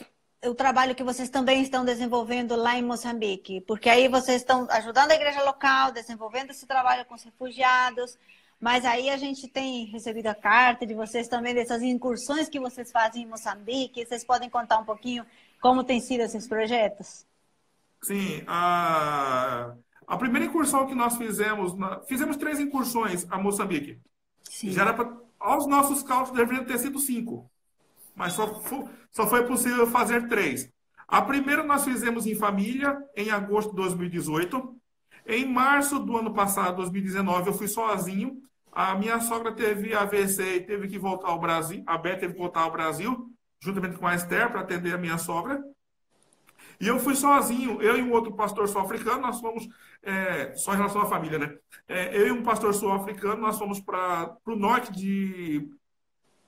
[0.46, 3.62] o trabalho que vocês também estão desenvolvendo lá em Moçambique?
[3.62, 8.18] Porque aí vocês estão ajudando a igreja local, desenvolvendo esse trabalho com os refugiados,
[8.60, 12.92] mas aí a gente tem recebido a carta de vocês também dessas incursões que vocês
[12.92, 14.04] fazem em Moçambique.
[14.04, 15.24] Vocês podem contar um pouquinho
[15.62, 17.24] como tem sido esses projetos?
[18.02, 19.72] Sim, a,
[20.06, 21.72] a primeira incursão que nós fizemos,
[22.06, 23.98] fizemos três incursões a Moçambique.
[24.42, 24.72] Sim.
[24.72, 27.50] Já era para aos nossos cálculos deveriam ter sido cinco,
[28.16, 30.68] mas só foi, só foi possível fazer três.
[31.06, 34.74] A primeira nós fizemos em família, em agosto de 2018.
[35.26, 38.42] Em março do ano passado, 2019, eu fui sozinho.
[38.72, 41.82] A minha sogra teve AVC e teve que voltar ao Brasil.
[41.86, 43.30] A Beth teve que voltar ao Brasil,
[43.60, 45.62] juntamente com a Esther, para atender a minha sogra.
[46.80, 49.68] E eu fui sozinho, eu e um outro pastor sul-africano, nós fomos,
[50.02, 51.56] é, só em relação à família, né?
[51.88, 55.68] É, eu e um pastor sul-africano, nós fomos para o norte de,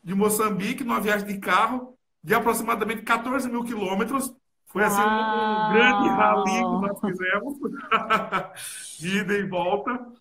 [0.02, 4.34] de Moçambique, numa viagem de carro, de aproximadamente 14 mil quilômetros.
[4.66, 7.58] Foi assim um, um grande rally que nós fizemos,
[8.98, 10.12] de ida e volta,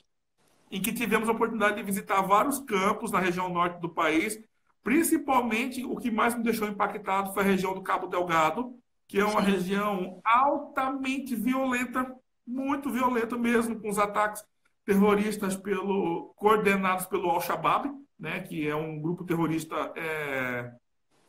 [0.71, 4.39] em que tivemos a oportunidade de visitar vários campos na região norte do país.
[4.83, 9.25] Principalmente, o que mais me deixou impactado foi a região do Cabo Delgado, que é
[9.25, 9.51] uma Sim.
[9.51, 12.13] região altamente violenta,
[12.45, 14.43] muito violenta mesmo, com os ataques
[14.83, 20.71] terroristas pelo, coordenados pelo Al-Shabaab, né, que é um grupo terrorista é,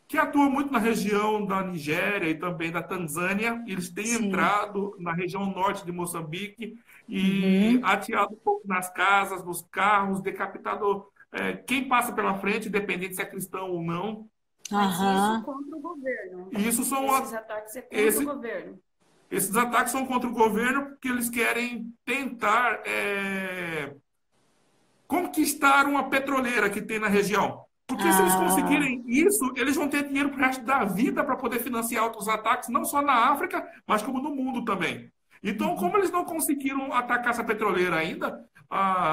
[0.06, 3.62] que atua muito na região da Nigéria e também da Tanzânia.
[3.66, 4.26] Eles têm Sim.
[4.26, 7.86] entrado na região norte de Moçambique e uhum.
[7.86, 13.22] ateado um pouco nas casas, nos carros, decapitado é, quem passa pela frente, independente se
[13.22, 14.28] é cristão ou não.
[14.70, 16.48] Mas isso contra o governo.
[16.52, 18.78] Isso são Esses ataques é contra esse, o governo.
[19.30, 23.94] Esses ataques são contra o governo porque eles querem tentar é,
[25.06, 27.64] conquistar uma petroleira que tem na região.
[27.86, 28.12] Porque ah.
[28.12, 28.38] se eles ah.
[28.38, 32.28] conseguirem isso, eles vão ter dinheiro para o resto da vida para poder financiar outros
[32.28, 35.10] ataques, não só na África, mas como no mundo também.
[35.42, 38.44] Então, como eles não conseguiram atacar essa petroleira ainda,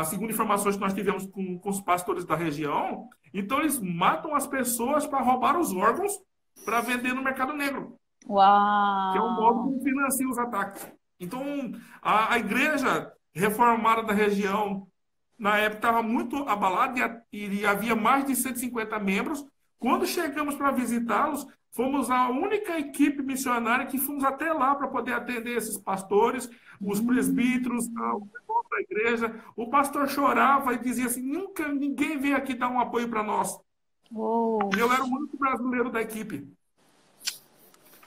[0.05, 4.47] segundo informações que nós tivemos com, com os pastores da região, então eles matam as
[4.47, 6.19] pessoas para roubar os órgãos
[6.65, 7.97] para vender no mercado negro.
[8.27, 9.11] Uau!
[9.11, 10.91] Que é o modo como financia os ataques.
[11.19, 14.87] Então, a, a igreja reformada da região,
[15.37, 19.45] na época, estava muito abalada e, e havia mais de 150 membros.
[19.83, 25.11] Quando chegamos para visitá-los, fomos a única equipe missionária que fomos até lá para poder
[25.11, 27.07] atender esses pastores, os hum.
[27.07, 29.35] presbíteros, o pessoal da igreja.
[29.57, 33.59] O pastor chorava e dizia assim: nunca ninguém veio aqui dar um apoio para nós.
[34.15, 34.69] Oh.
[34.77, 36.47] Eu era o único brasileiro da equipe.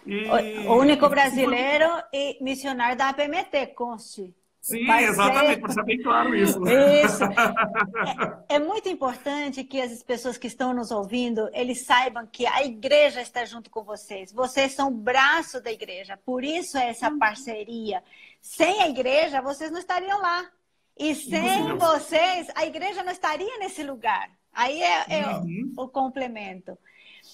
[0.06, 0.30] E...
[0.66, 4.34] O único brasileiro e missionário da APMT, conste.
[4.66, 6.60] Sim, exatamente, para saber claro isso.
[6.66, 7.22] Isso.
[8.48, 12.64] É, é, muito importante que as pessoas que estão nos ouvindo, eles saibam que a
[12.64, 14.32] igreja está junto com vocês.
[14.32, 18.02] Vocês são o braço da igreja, por isso é essa parceria.
[18.40, 20.50] Sem a igreja, vocês não estariam lá.
[20.98, 24.30] E sem vocês, a igreja não estaria nesse lugar.
[24.52, 25.74] Aí é, é uhum.
[25.76, 26.76] o complemento.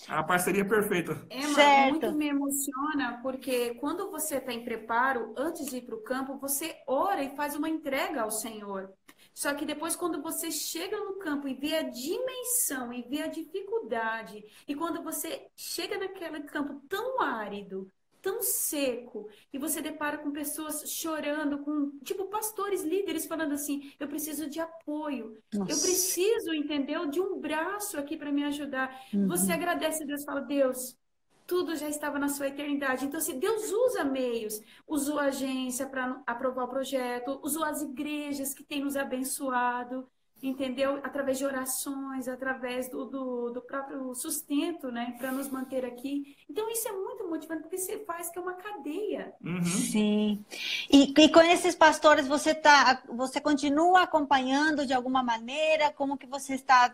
[0.09, 1.27] A parceria perfeita.
[1.31, 1.91] É, certo.
[1.91, 6.39] muito me emociona, porque quando você está em preparo, antes de ir para o campo,
[6.39, 8.93] você ora e faz uma entrega ao Senhor.
[9.35, 13.29] Só que depois, quando você chega no campo e vê a dimensão e vê a
[13.29, 17.91] dificuldade, e quando você chega naquele campo tão árido,
[18.23, 24.07] tão seco e você depara com pessoas chorando, com tipo pastores líderes falando assim: eu
[24.07, 25.73] preciso de apoio, Nossa.
[25.73, 28.97] eu preciso, entendeu, de um braço aqui para me ajudar.
[29.13, 29.27] Uhum.
[29.27, 30.97] Você agradece a Deus, fala Deus.
[31.45, 33.05] Tudo já estava na sua eternidade.
[33.05, 38.55] Então, se Deus usa meios, usou a agência para aprovar o projeto, usou as igrejas
[38.55, 40.09] que têm nos abençoado,
[40.43, 40.99] entendeu?
[41.05, 45.15] Através de orações, através do, do, do próprio sustento, né?
[45.19, 46.37] Para nos manter aqui.
[46.51, 49.33] Então, isso é muito motivante, porque você faz que é uma cadeia.
[49.41, 49.63] Uhum.
[49.63, 50.45] Sim.
[50.91, 55.93] E, e, com esses pastores, você, tá, você continua acompanhando de alguma maneira?
[55.93, 56.93] Como que você está,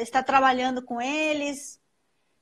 [0.00, 1.80] está trabalhando com eles?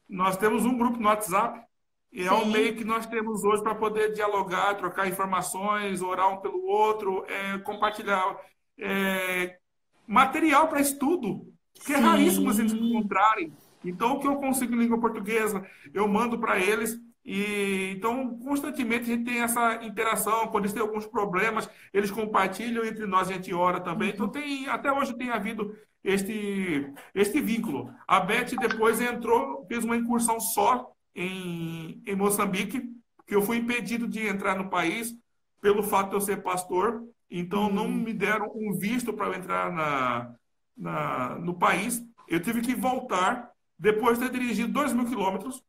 [0.06, 1.64] Nós temos um grupo no WhatsApp.
[2.12, 2.28] E Sim.
[2.28, 6.64] é um meio que nós temos hoje para poder dialogar, trocar informações, orar um pelo
[6.64, 8.38] outro, é, compartilhar
[8.78, 9.58] é,
[10.06, 11.52] material para estudo,
[11.84, 13.52] que é raríssimo eles encontrarem.
[13.84, 16.98] Então, o que eu consigo em língua portuguesa, eu mando para eles.
[17.24, 20.48] E então, constantemente a gente tem essa interação.
[20.48, 24.10] Quando eles têm alguns problemas, eles compartilham entre nós, a gente ora também.
[24.10, 27.92] Então, tem, até hoje tem havido este, este vínculo.
[28.06, 32.82] A Beth depois entrou, fez uma incursão só em, em Moçambique,
[33.26, 35.14] que eu fui impedido de entrar no país
[35.60, 37.02] pelo fato de eu ser pastor.
[37.30, 37.92] Então, não uhum.
[37.92, 40.34] me deram um visto para entrar na,
[40.76, 42.02] na, no país.
[42.28, 45.62] Eu tive que voltar, depois de ter dirigido 2 mil quilômetros,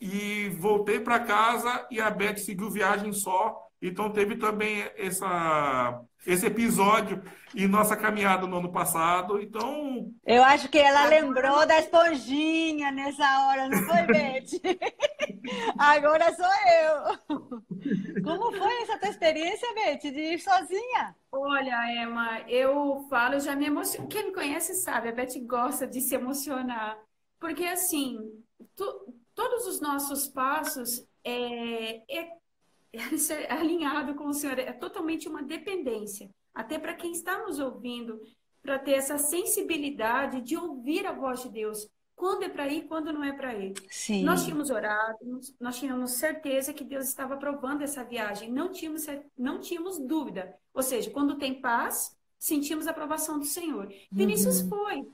[0.00, 3.65] e voltei para casa e a Beth seguiu viagem só.
[3.80, 7.22] Então, teve também essa, esse episódio
[7.54, 9.40] em nossa caminhada no ano passado.
[9.40, 10.12] Então.
[10.24, 14.60] Eu acho que ela lembrou da esponjinha nessa hora, não foi, Beth?
[15.78, 18.22] Agora sou eu.
[18.22, 21.14] Como foi essa tua experiência, Beth, de ir sozinha?
[21.30, 24.08] Olha, Emma, eu falo, já me emociono.
[24.08, 26.98] Quem me conhece sabe, a Beth gosta de se emocionar.
[27.38, 28.18] Porque, assim,
[28.74, 32.28] tu, todos os nossos passos é, é,
[33.32, 36.30] é alinhado com o Senhor, é totalmente uma dependência.
[36.54, 38.20] Até para quem está nos ouvindo,
[38.62, 43.12] para ter essa sensibilidade de ouvir a voz de Deus quando é para ir, quando
[43.12, 43.74] não é para ir.
[43.90, 44.24] Sim.
[44.24, 45.18] Nós tínhamos orado,
[45.60, 49.04] nós tínhamos certeza que Deus estava aprovando essa viagem, não tínhamos,
[49.36, 50.54] não tínhamos dúvida.
[50.72, 53.86] Ou seja, quando tem paz, sentimos a aprovação do Senhor.
[53.86, 53.92] Uhum.
[54.10, 55.06] Vinícius foi,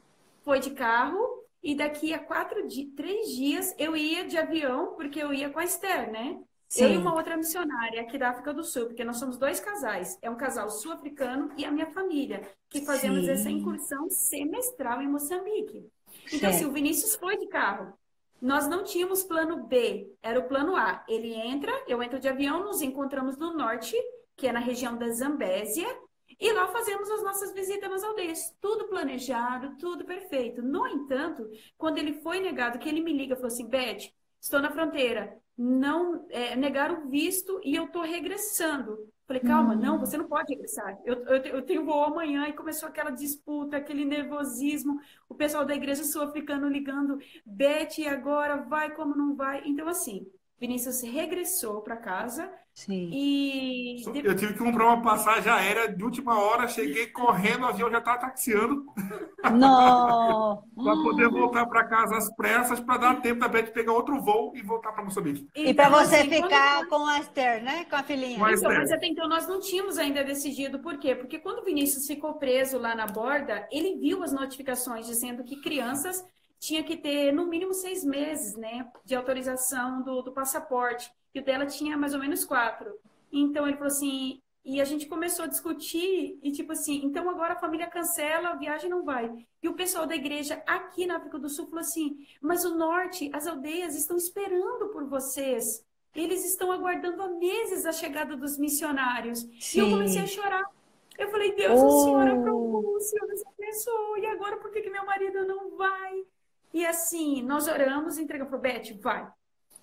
[0.44, 2.66] foi de carro e daqui a quatro,
[2.96, 6.40] três dias eu ia de avião, porque eu ia com a Esther, né?
[6.72, 6.84] Sim.
[6.84, 10.18] Eu e uma outra missionária aqui da África do Sul, porque nós somos dois casais.
[10.22, 13.30] É um casal sul-africano e a minha família, que fazemos Sim.
[13.30, 15.86] essa incursão semestral em Moçambique.
[16.32, 17.92] Então, assim, o Vinícius foi de carro.
[18.40, 21.04] Nós não tínhamos plano B, era o plano A.
[21.06, 23.94] Ele entra, eu entro de avião, nos encontramos no norte,
[24.34, 25.86] que é na região da Zambésia,
[26.40, 28.56] e lá fazemos as nossas visitas nas aldeias.
[28.62, 30.62] Tudo planejado, tudo perfeito.
[30.62, 34.58] No entanto, quando ele foi negado, que ele me liga e falou assim: Beth, estou
[34.58, 38.98] na fronteira, não é, negaram o visto e eu estou regressando.
[39.26, 40.98] Falei, calma, não, você não pode regressar.
[41.04, 45.00] Eu, eu, eu tenho voo amanhã e começou aquela disputa, aquele nervosismo.
[45.28, 49.62] O pessoal da igreja sul-africana ligando, Beth, agora vai como não vai.
[49.64, 50.26] Então, assim,
[50.62, 53.10] Vinícius regressou para casa, Sim.
[53.12, 57.90] E eu tive que comprar uma passagem aérea de última hora, cheguei correndo, o avião
[57.90, 58.86] já estava taxiando.
[59.52, 60.64] Não!
[60.74, 64.52] para poder voltar para casa às pressas, para dar tempo da Beth pegar outro voo
[64.56, 65.46] e voltar para Moçambique.
[65.54, 66.88] E para você assim, ficar quando...
[66.88, 67.84] com a Esther, né?
[67.84, 68.38] Com a filhinha.
[68.38, 71.14] Com a então, mas até então nós não tínhamos ainda decidido por quê?
[71.14, 75.60] Porque quando o Vinícius ficou preso lá na borda, ele viu as notificações dizendo que
[75.60, 76.24] crianças
[76.62, 81.44] tinha que ter no mínimo seis meses, né, de autorização do, do passaporte e o
[81.44, 82.94] dela tinha mais ou menos quatro.
[83.32, 87.54] Então ele falou assim, e a gente começou a discutir e tipo assim, então agora
[87.54, 89.28] a família cancela, a viagem não vai.
[89.60, 93.28] E o pessoal da igreja aqui na África do Sul falou assim, mas o norte,
[93.32, 95.84] as aldeias estão esperando por vocês.
[96.14, 99.40] Eles estão aguardando há meses a chegada dos missionários.
[99.58, 99.78] Sim.
[99.78, 100.64] E eu comecei a chorar.
[101.18, 101.86] Eu falei, Deus, oh.
[101.86, 104.18] o Senhor aprovou, o Senhor nos abençoou.
[104.18, 106.24] E agora por que, que meu marido não vai?
[106.72, 109.30] E assim, nós oramos, entregamos para Beth, vai.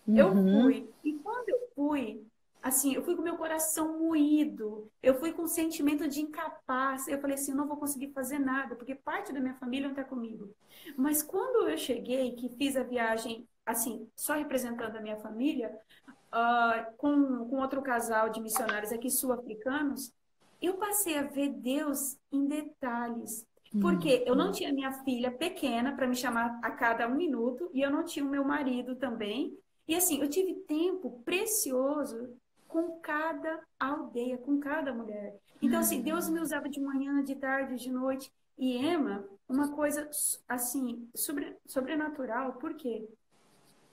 [0.07, 0.63] Eu uhum.
[0.63, 0.89] fui.
[1.03, 2.25] E quando eu fui,
[2.61, 4.89] assim, eu fui com meu coração moído.
[5.01, 7.07] Eu fui com um sentimento de incapaz.
[7.07, 9.95] Eu falei assim, eu não vou conseguir fazer nada, porque parte da minha família não
[9.95, 10.53] está comigo.
[10.97, 15.71] Mas quando eu cheguei, que fiz a viagem, assim, só representando a minha família,
[16.33, 20.11] uh, com, com outro casal de missionários aqui sul-africanos,
[20.61, 23.45] eu passei a ver Deus em detalhes.
[23.79, 24.51] Porque eu não uhum.
[24.51, 28.25] tinha minha filha pequena para me chamar a cada um minuto e eu não tinha
[28.25, 29.55] o meu marido também
[29.89, 35.35] e assim, eu tive tempo precioso com cada aldeia, com cada mulher.
[35.59, 38.31] Então, assim, Deus me usava de manhã, de tarde, de noite.
[38.55, 40.07] E Emma, uma coisa,
[40.47, 43.09] assim, sobre, sobrenatural, por quê?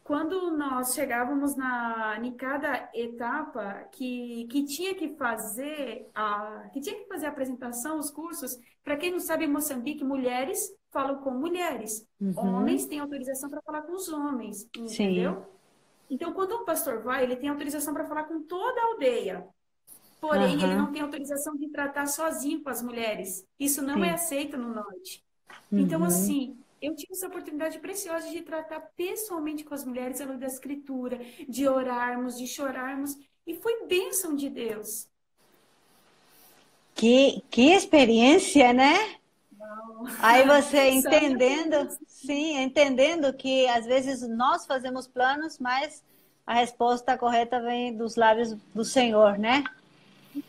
[0.07, 6.94] Quando nós chegávamos na, em cada etapa que, que tinha que fazer a que tinha
[6.94, 11.32] que fazer a apresentação, os cursos, para quem não sabe, em Moçambique, mulheres falam com
[11.32, 12.38] mulheres, uhum.
[12.38, 15.34] homens têm autorização para falar com os homens, entendeu?
[15.34, 15.57] Sim.
[16.09, 19.44] Então, quando um pastor vai, ele tem autorização para falar com toda a aldeia.
[20.20, 20.62] Porém, uhum.
[20.62, 23.44] ele não tem autorização de tratar sozinho com as mulheres.
[23.59, 24.11] Isso não é Sim.
[24.11, 25.24] é aceito no norte.
[25.70, 26.07] Então, uhum.
[26.07, 26.57] assim,
[26.87, 31.20] eu tive essa oportunidade preciosa de tratar pessoalmente com as mulheres a luz da escritura,
[31.49, 33.16] de orarmos, de chorarmos,
[33.47, 35.09] e foi bênção de Deus.
[36.95, 39.16] Que, que experiência, né?
[39.59, 40.07] Não.
[40.20, 46.05] Aí você entendendo, sim, entendendo que às vezes nós fazemos planos, mas
[46.47, 49.64] a resposta correta vem dos lábios do Senhor, né?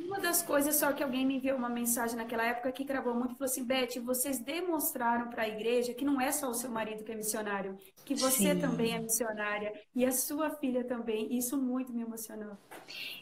[0.07, 3.35] Uma das coisas só que alguém me enviou uma mensagem naquela época que gravou muito
[3.35, 7.03] falou assim: Beth, vocês demonstraram para a igreja que não é só o seu marido
[7.03, 8.59] que é missionário, que você Sim.
[8.59, 11.37] também é missionária e a sua filha também.
[11.37, 12.57] Isso muito me emocionou.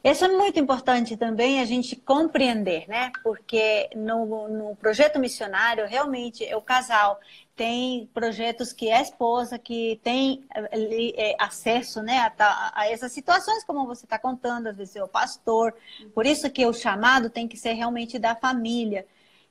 [0.03, 3.11] Isso é muito importante também a gente compreender, né?
[3.23, 7.19] Porque no, no projeto missionário, realmente, é o casal
[7.55, 13.85] tem projetos que é esposa, que tem é, acesso né, a, a, essas situações, como
[13.85, 15.73] você está contando, às vezes é o pastor.
[16.13, 19.07] Por isso que o chamado tem que ser realmente da família.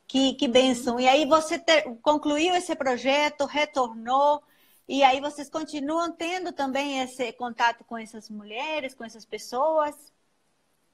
[0.06, 1.00] Que, que benção.
[1.00, 4.42] E aí você ter, concluiu esse projeto, retornou,
[4.86, 10.12] e aí vocês continuam tendo também esse contato com essas mulheres, com essas pessoas?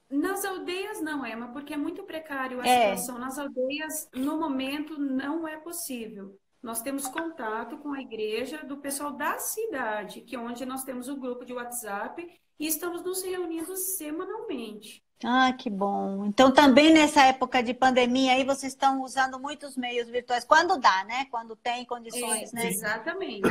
[0.08, 2.96] Nas aldeias não, Emma, porque é muito precário a é.
[2.96, 3.18] situação.
[3.18, 9.12] Nas aldeias, no momento, não é possível nós temos contato com a igreja do pessoal
[9.12, 12.28] da cidade, que é onde nós temos o grupo de WhatsApp
[12.58, 15.02] e estamos nos reunindo semanalmente.
[15.22, 16.24] Ah, que bom.
[16.24, 21.04] Então também nessa época de pandemia aí vocês estão usando muitos meios virtuais, quando dá,
[21.04, 21.26] né?
[21.30, 22.68] Quando tem condições, é, né?
[22.68, 23.48] Exatamente.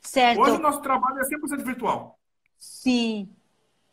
[0.00, 0.40] Certo.
[0.40, 2.18] Hoje o nosso trabalho é 100% virtual.
[2.58, 3.28] Sim.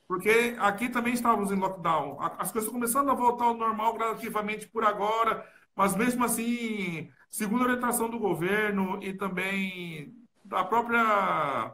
[0.07, 2.17] Porque aqui também estávamos em lockdown.
[2.21, 7.61] As coisas estão começando a voltar ao normal gradativamente por agora, mas mesmo assim segundo
[7.61, 10.13] a orientação do governo e também
[10.43, 11.74] da própria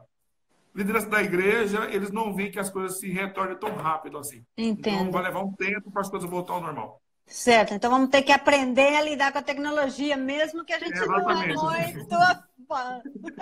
[0.73, 4.45] liderança da igreja, eles não veem que as coisas se retornem tão rápido assim.
[4.57, 4.95] Entendo.
[4.95, 7.01] Então vai levar um tempo para as coisas voltar ao normal.
[7.25, 10.97] Certo, então vamos ter que aprender a lidar com a tecnologia, mesmo que a gente
[10.97, 11.29] é, não
[11.71, 12.09] é muito
[12.67, 13.01] fã.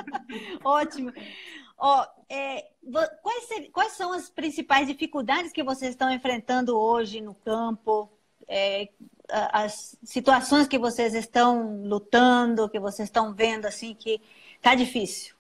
[0.64, 1.14] Ótimo.
[1.78, 2.66] Ó, é,
[3.22, 8.10] quais, quais, são as principais dificuldades que vocês estão enfrentando hoje no campo?
[8.46, 8.90] É,
[9.30, 14.22] as situações que vocês estão lutando, que vocês estão vendo assim que
[14.62, 15.37] tá difícil?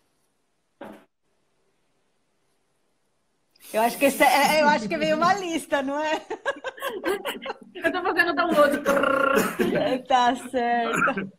[3.73, 6.13] Eu acho que esse, é, eu acho que veio uma lista, não é?
[7.75, 8.81] Eu tô fazendo download.
[10.07, 11.31] tá certo.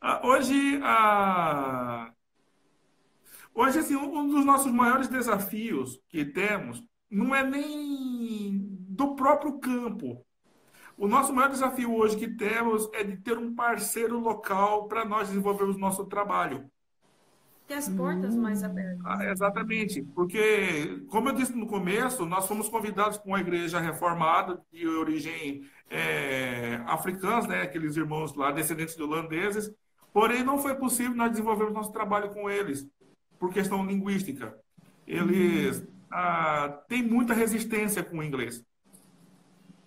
[0.00, 2.12] Ah, hoje, a...
[3.54, 8.58] hoje assim, um dos nossos maiores desafios que temos não é nem
[8.88, 10.24] do próprio campo,
[11.00, 15.28] o nosso maior desafio hoje que temos é de ter um parceiro local para nós
[15.28, 16.70] desenvolvermos nosso trabalho.
[17.70, 19.00] Ter as portas mais abertas.
[19.04, 24.60] Ah, exatamente, porque, como eu disse no começo, nós fomos convidados por uma igreja reformada
[24.72, 29.70] de origem é, africana, né, aqueles irmãos lá, descendentes de holandeses,
[30.12, 32.84] porém não foi possível nós desenvolvermos nosso trabalho com eles,
[33.38, 34.52] por questão linguística.
[35.06, 38.64] Eles ah, têm muita resistência com o inglês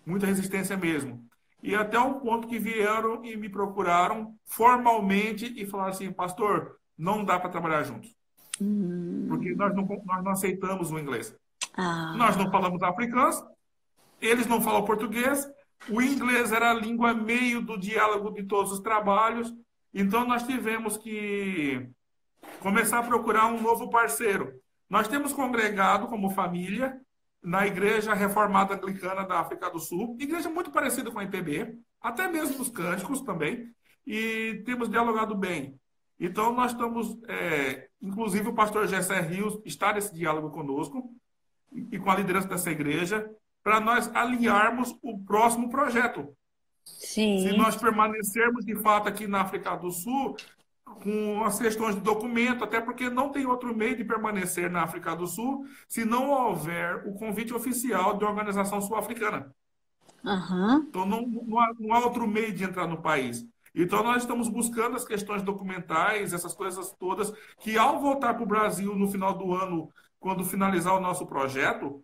[0.06, 1.26] muita resistência mesmo.
[1.62, 7.26] E até um ponto que vieram e me procuraram formalmente e falaram assim, pastor, não
[7.26, 8.16] dá para trabalhar juntos.
[8.62, 9.26] Uhum.
[9.28, 11.36] Porque nós não, nós não aceitamos o inglês.
[11.76, 12.14] Ah.
[12.16, 13.46] Nós não falamos africano,
[14.22, 15.46] eles não falam português,
[15.90, 19.54] o inglês era a língua meio do diálogo de todos os trabalhos,
[19.94, 21.90] então nós tivemos que
[22.62, 24.54] começar a procurar um novo parceiro.
[24.90, 27.02] Nós temos congregado como família
[27.42, 32.30] na Igreja Reformada Anglicana da África do Sul, igreja muito parecida com a IPB, até
[32.30, 33.70] mesmo nos cânticos também,
[34.08, 35.78] e temos dialogado bem.
[36.26, 41.14] Então, nós estamos, é, inclusive o pastor Gessé Rios está nesse diálogo conosco
[41.92, 43.30] e com a liderança dessa igreja,
[43.62, 46.34] para nós alinharmos o próximo projeto.
[46.86, 47.40] Sim.
[47.40, 50.38] Se nós permanecermos de fato aqui na África do Sul,
[50.86, 55.14] com as questões de documento, até porque não tem outro meio de permanecer na África
[55.14, 59.54] do Sul se não houver o convite oficial de uma organização sul-africana.
[60.24, 60.86] Uhum.
[60.88, 63.46] Então, não, não há, não, há, outro meio de entrar no país.
[63.76, 68.48] Então, nós estamos buscando as questões documentais, essas coisas todas, que ao voltar para o
[68.48, 72.04] Brasil no final do ano, quando finalizar o nosso projeto,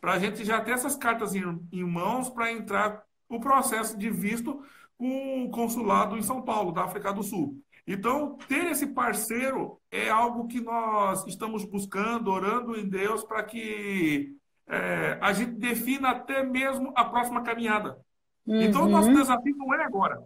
[0.00, 1.42] para a gente já ter essas cartas em,
[1.72, 4.62] em mãos para entrar o processo de visto
[4.96, 7.60] com o consulado em São Paulo, da África do Sul.
[7.86, 14.36] Então, ter esse parceiro é algo que nós estamos buscando, orando em Deus para que
[14.66, 17.98] é, a gente defina até mesmo a próxima caminhada.
[18.44, 18.60] Uhum.
[18.62, 19.14] Então, o nosso uhum.
[19.14, 20.20] desafio não é agora,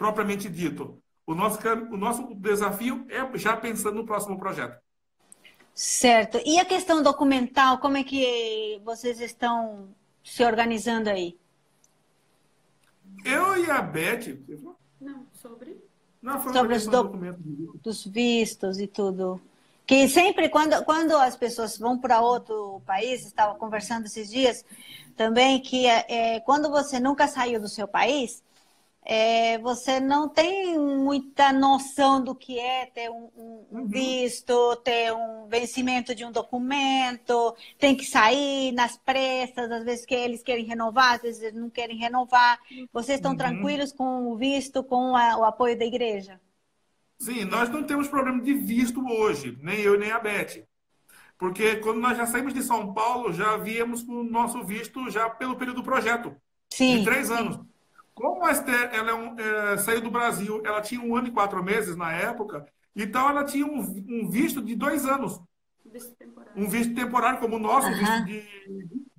[0.00, 0.98] propriamente dito.
[1.26, 1.58] O nosso,
[1.92, 4.80] o nosso desafio é já pensando no próximo projeto.
[5.74, 6.40] Certo.
[6.42, 9.88] E a questão documental, como é que vocês estão
[10.24, 11.38] se organizando aí?
[13.26, 14.38] Eu e a Beth.
[14.98, 15.76] Não, sobre.
[16.22, 17.04] Não, sobre os do...
[17.82, 19.38] dos vistos e tudo.
[19.86, 24.64] Que sempre, quando, quando as pessoas vão para outro país, estava conversando esses dias
[25.14, 28.42] também, que é, é, quando você nunca saiu do seu país,
[29.02, 33.86] é, você não tem muita noção do que é ter um, um, uhum.
[33.86, 40.14] visto, ter um vencimento de um documento, tem que sair nas pressas, às vezes que
[40.14, 42.58] eles querem renovar, às vezes eles não querem renovar.
[42.92, 43.38] Vocês estão uhum.
[43.38, 46.40] tranquilos com o visto, com a, o apoio da igreja?
[47.18, 50.64] Sim, nós não temos problema de visto hoje, nem eu nem a Beth.
[51.36, 55.28] Porque quando nós já saímos de São Paulo, já víamos com o nosso visto já
[55.28, 56.36] pelo período do projeto.
[56.70, 56.98] Sim.
[56.98, 57.58] De três anos.
[58.20, 61.32] Como a Esther ela é um, é, saiu do Brasil, ela tinha um ano e
[61.32, 65.40] quatro meses na época, então ela tinha um, um visto de dois anos.
[65.84, 66.14] Visto
[66.54, 67.94] um visto temporário, como o nosso, uhum.
[67.94, 68.44] visto de,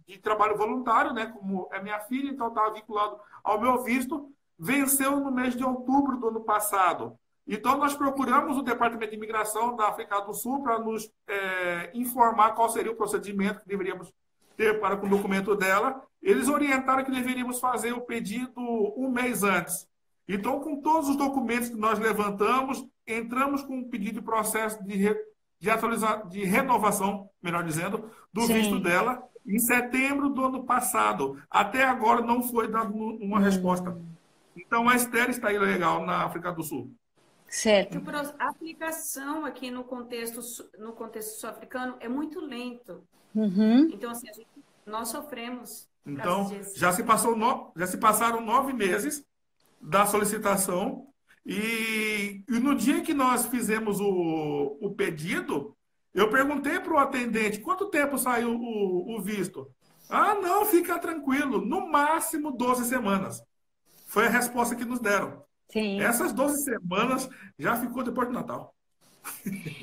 [0.08, 1.28] de, trabalho voluntário, né?
[1.28, 4.32] Como é minha filha, então estava vinculado ao meu visto.
[4.58, 7.18] Venceu no mês de outubro do ano passado.
[7.48, 12.54] Então, nós procuramos o Departamento de Imigração da África do Sul para nos é, informar
[12.54, 14.14] qual seria o procedimento que deveríamos
[14.62, 16.04] ter para com o documento dela.
[16.22, 18.54] Eles orientaram que deveríamos fazer o pedido
[18.96, 19.88] um mês antes.
[20.28, 24.96] Então, com todos os documentos que nós levantamos, entramos com um pedido de processo de,
[24.96, 25.16] re,
[25.60, 28.54] de, atualizar, de renovação, melhor dizendo, do Sim.
[28.54, 31.42] visto dela em setembro do ano passado.
[31.50, 33.42] Até agora não foi dada uma hum.
[33.42, 33.98] resposta.
[34.56, 36.92] Então, a Esther está ilegal na África do Sul.
[37.52, 38.02] Certo.
[38.40, 40.40] A aplicação aqui no contexto,
[40.80, 43.04] no contexto sul-africano é muito lento.
[43.36, 43.90] Uhum.
[43.92, 44.48] Então, assim, gente,
[44.86, 45.90] nós sofremos.
[46.06, 49.26] Então, já se, passou no, já se passaram nove meses
[49.82, 51.08] da solicitação
[51.46, 55.76] e, e no dia que nós fizemos o, o pedido,
[56.14, 59.70] eu perguntei para o atendente quanto tempo saiu o, o visto.
[60.10, 63.44] Ah, não, fica tranquilo, no máximo 12 semanas.
[64.08, 65.44] Foi a resposta que nos deram.
[65.72, 66.02] Sim.
[66.02, 68.74] Essas 12 semanas já ficou depois do Natal.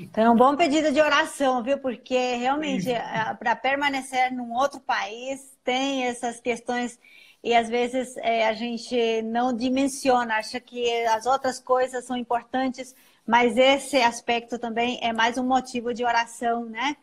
[0.00, 1.78] Então, é um bom pedido de oração, viu?
[1.78, 6.98] Porque realmente, é, para permanecer num outro país, tem essas questões
[7.42, 12.94] e às vezes é, a gente não dimensiona, acha que as outras coisas são importantes,
[13.26, 16.96] mas esse aspecto também é mais um motivo de oração, né?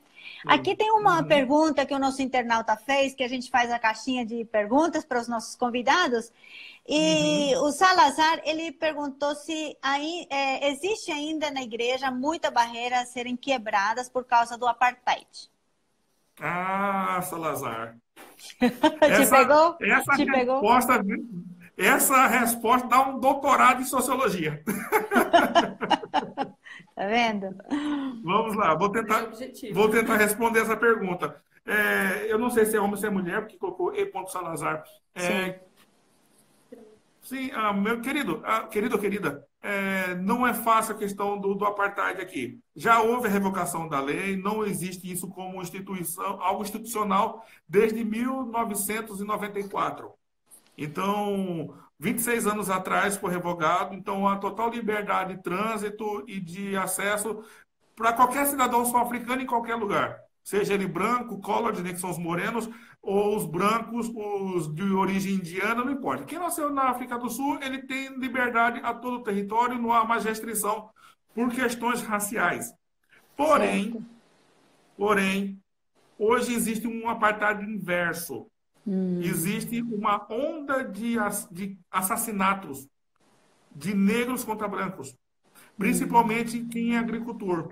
[0.46, 1.28] Aqui tem uma uhum.
[1.28, 5.20] pergunta que o nosso internauta fez, que a gente faz a caixinha de perguntas para
[5.20, 6.32] os nossos convidados.
[6.88, 7.64] E uhum.
[7.64, 13.36] o Salazar, ele perguntou se aí, é, existe ainda na igreja muita barreira a serem
[13.36, 15.28] quebradas por causa do apartheid.
[16.40, 17.98] Ah, Salazar.
[18.60, 18.66] Te
[19.00, 19.78] essa, pegou?
[19.82, 21.16] Essa Te resposta, pegou?
[21.78, 24.64] Essa resposta dá um doutorado em sociologia.
[26.96, 27.54] Tá vendo?
[28.24, 29.30] Vamos lá, vou tentar,
[29.74, 31.44] vou tentar responder essa pergunta.
[31.66, 34.10] É, eu não sei se é homem ou se é mulher, porque colocou E.
[34.28, 34.82] Salazar.
[35.14, 35.54] É, sim,
[37.22, 41.54] sim ah, meu querido, ah, querido ou querida, é, não é fácil a questão do,
[41.54, 42.62] do apartheid aqui.
[42.76, 50.14] Já houve a revocação da lei, não existe isso como instituição, algo institucional desde 1994.
[50.78, 57.44] Então, 26 anos atrás foi revogado, então a total liberdade de trânsito e de acesso
[57.96, 60.20] para qualquer cidadão sul-africano em qualquer lugar.
[60.44, 62.70] Seja ele branco, colored, né, que são os morenos,
[63.02, 66.26] ou os brancos, os de origem indiana, não importa.
[66.26, 70.04] Quem nasceu na África do Sul, ele tem liberdade a todo o território, não há
[70.06, 70.90] mais restrição
[71.34, 72.72] por questões raciais.
[73.36, 74.06] Porém,
[74.96, 75.60] porém,
[76.18, 78.48] hoje existe um apartheid inverso.
[78.86, 79.22] Hum.
[79.22, 81.16] Existe uma onda de,
[81.52, 82.88] de assassinatos
[83.76, 85.16] de negros contra brancos,
[85.78, 86.70] principalmente hum.
[86.70, 87.72] quem é agricultor,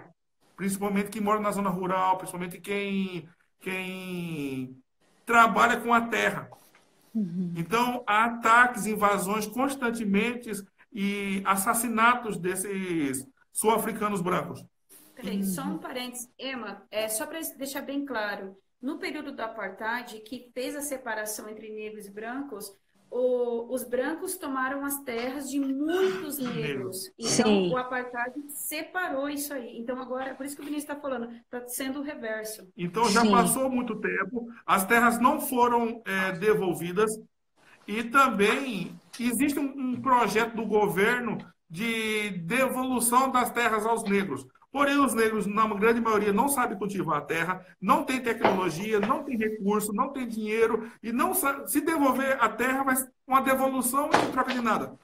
[0.56, 3.28] principalmente quem mora na zona rural, principalmente quem,
[3.60, 4.78] quem
[5.26, 6.50] trabalha com a terra.
[7.14, 7.54] Uhum.
[7.56, 10.50] Então, há ataques, invasões constantemente
[10.92, 14.66] e assassinatos desses sul-africanos brancos.
[15.16, 16.28] Peraí, só um parênteses.
[16.40, 21.48] Emma, é, só para deixar bem claro, no período do apartheid, que fez a separação
[21.48, 22.76] entre negros e brancos,
[23.10, 27.10] o, os brancos tomaram as terras de muitos negros.
[27.18, 27.72] Então, Sim.
[27.72, 29.78] o apartheid separou isso aí.
[29.78, 32.68] Então, agora, por isso que o Vinícius está falando, está sendo o reverso.
[32.76, 33.32] Então, já Sim.
[33.32, 37.18] passou muito tempo, as terras não foram é, devolvidas,
[37.88, 41.38] e também existe um, um projeto do governo
[41.70, 44.46] de devolução das terras aos negros.
[44.74, 49.24] Porém, os negros, na grande maioria, não sabem cultivar a terra, não tem tecnologia, não
[49.24, 52.96] tem recurso, não tem dinheiro, e não sabe, se devolver a terra, vai
[53.28, 54.96] uma devolução não troca de nada.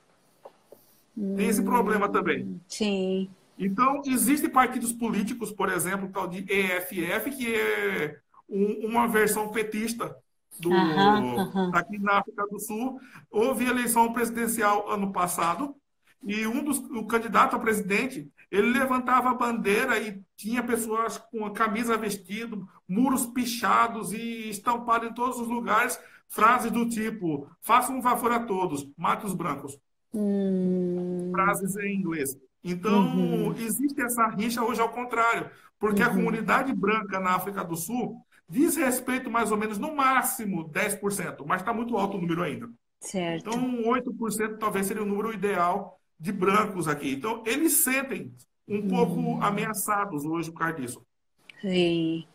[1.16, 2.60] Tem esse problema também.
[2.68, 3.30] Sim.
[3.60, 8.18] Então, existem partidos políticos, por exemplo, tal de EFF, que é
[8.50, 10.16] um, uma versão petista
[10.60, 10.74] do,
[11.74, 13.00] aqui na África do Sul.
[13.30, 15.76] Houve eleição presidencial ano passado,
[16.24, 21.46] e um dos o candidato a presidente ele levantava a bandeira e tinha pessoas com
[21.46, 27.92] a camisa vestido, muros pichados e estampado em todos os lugares frases do tipo: faça
[27.92, 29.78] um favor a todos, mate os brancos.
[30.14, 31.30] Hum.
[31.32, 32.36] Frases em inglês.
[32.64, 33.54] Então, uhum.
[33.54, 36.10] existe essa rixa hoje ao contrário, porque uhum.
[36.10, 38.18] a comunidade branca na África do Sul
[38.50, 42.70] diz respeito mais ou menos no máximo 10%, mas está muito alto o número ainda.
[43.00, 43.48] Certo.
[43.48, 47.14] Então, 8% talvez seria o número ideal de brancos aqui.
[47.14, 48.34] Então, eles sentem
[48.68, 49.44] um pouco hum.
[49.44, 51.02] ameaçados hoje por causa disso.
[51.62, 52.26] Sim.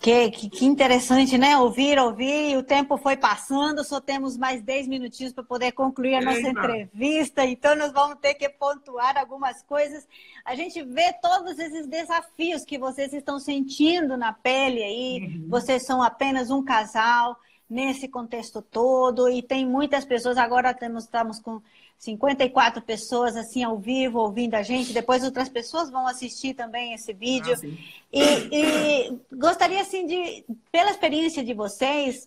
[0.00, 1.58] Que, que, que, interessante, né?
[1.58, 6.22] Ouvir, ouvir, o tempo foi passando, só temos mais 10 minutinhos para poder concluir a
[6.22, 6.48] nossa Eita.
[6.48, 10.08] entrevista, então nós vamos ter que pontuar algumas coisas.
[10.42, 15.48] A gente vê todos esses desafios que vocês estão sentindo na pele aí, uhum.
[15.50, 17.38] vocês são apenas um casal
[17.68, 21.60] nesse contexto todo, e tem muitas pessoas, agora temos, estamos com
[22.00, 24.92] 54 pessoas assim ao vivo ouvindo a gente.
[24.92, 27.54] Depois outras pessoas vão assistir também esse vídeo.
[27.54, 27.66] Ah,
[28.10, 32.26] e, e, gostaria assim de, pela experiência de vocês,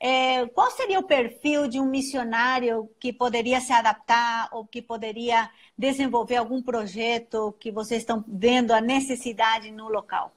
[0.00, 5.48] é, qual seria o perfil de um missionário que poderia se adaptar ou que poderia
[5.78, 10.32] desenvolver algum projeto que vocês estão vendo a necessidade no local?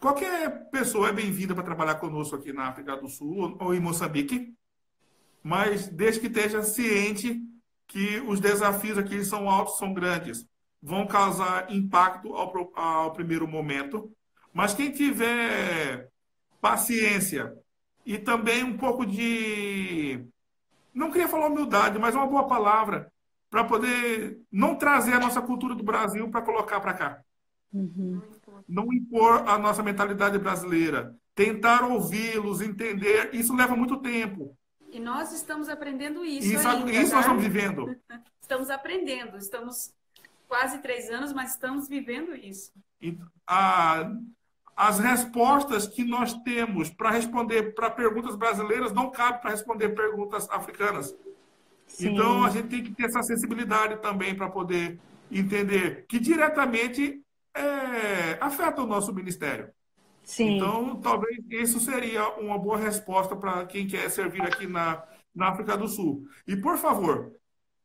[0.00, 4.54] Qualquer pessoa é bem-vinda para trabalhar conosco aqui na África do Sul ou em Moçambique
[5.44, 7.38] mas desde que esteja ciente
[7.86, 10.46] que os desafios aqui são altos, são grandes,
[10.82, 14.10] vão causar impacto ao, ao primeiro momento,
[14.54, 16.08] mas quem tiver
[16.62, 17.54] paciência
[18.06, 20.26] e também um pouco de,
[20.94, 23.12] não queria falar humildade, mas uma boa palavra,
[23.50, 27.20] para poder não trazer a nossa cultura do Brasil para colocar para cá.
[27.72, 28.20] Uhum.
[28.66, 31.14] Não impor a nossa mentalidade brasileira.
[31.34, 34.56] Tentar ouvi-los, entender, isso leva muito tempo.
[34.94, 36.46] E nós estamos aprendendo isso.
[36.46, 37.16] Isso, ainda, isso tá?
[37.16, 37.96] nós estamos vivendo.
[38.40, 39.36] estamos aprendendo.
[39.36, 39.92] Estamos
[40.46, 42.70] quase três anos, mas estamos vivendo isso.
[43.02, 44.08] E, a,
[44.76, 50.48] as respostas que nós temos para responder para perguntas brasileiras não cabe para responder perguntas
[50.48, 51.12] africanas.
[51.88, 52.10] Sim.
[52.12, 57.20] Então a gente tem que ter essa sensibilidade também para poder entender que diretamente
[57.52, 59.72] é, afeta o nosso ministério.
[60.24, 60.56] Sim.
[60.56, 65.02] Então, talvez isso seria uma boa resposta para quem quer servir aqui na,
[65.34, 66.26] na África do Sul.
[66.46, 67.32] E, por favor,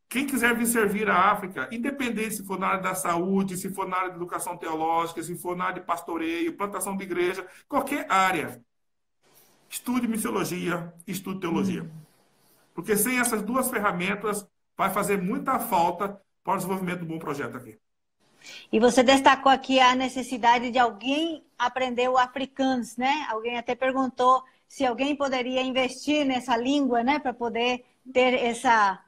[0.08, 3.88] quem quiser vir servir a África, independente se for na área da saúde, se for
[3.88, 8.10] na área da educação teológica, se for na área de pastoreio, plantação de igreja, qualquer
[8.10, 8.64] área,
[9.70, 11.84] estude missiologia, estude teologia.
[11.84, 11.92] Hum.
[12.74, 17.20] Porque sem essas duas ferramentas, vai fazer muita falta para o desenvolvimento de um bom
[17.20, 17.78] projeto aqui.
[18.72, 23.28] E você destacou aqui a necessidade de alguém aprender o africano, né?
[23.30, 27.84] Alguém até perguntou se alguém poderia investir nessa língua, né, para poder
[28.14, 29.00] ter essa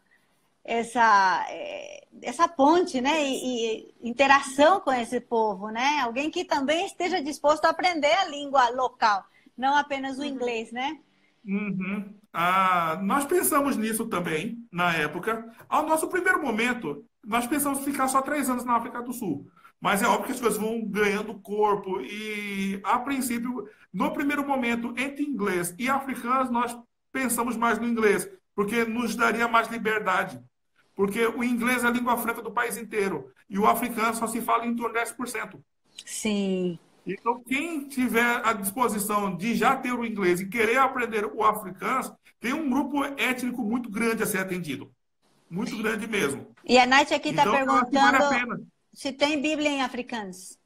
[0.64, 6.00] essa eh, essa ponte, né, e, e, interação com esse povo, né?
[6.04, 9.24] Alguém que também esteja disposto a aprender a língua local,
[9.58, 10.28] não apenas o uhum.
[10.28, 11.00] inglês, né?
[11.44, 12.16] Uhum.
[12.34, 15.46] Ah, nós pensamos nisso também na época.
[15.68, 19.50] Ao nosso primeiro momento, nós pensamos ficar só três anos na África do Sul.
[19.80, 24.94] Mas é óbvio que as coisas vão ganhando corpo e, a princípio, no primeiro momento,
[24.96, 26.78] entre inglês e africanos, nós
[27.12, 30.40] pensamos mais no inglês, porque nos daria mais liberdade.
[30.96, 34.40] Porque o inglês é a língua franca do país inteiro e o africano só se
[34.40, 35.60] fala em torno de 10%.
[36.06, 36.78] Sim.
[37.06, 42.16] Então, quem tiver a disposição de já ter o inglês e querer aprender o africano,
[42.40, 44.92] tem um grupo étnico muito grande a ser atendido.
[45.50, 46.48] Muito grande mesmo.
[46.64, 50.58] E a Nath aqui está então, perguntando vale se tem Bíblia em africanos.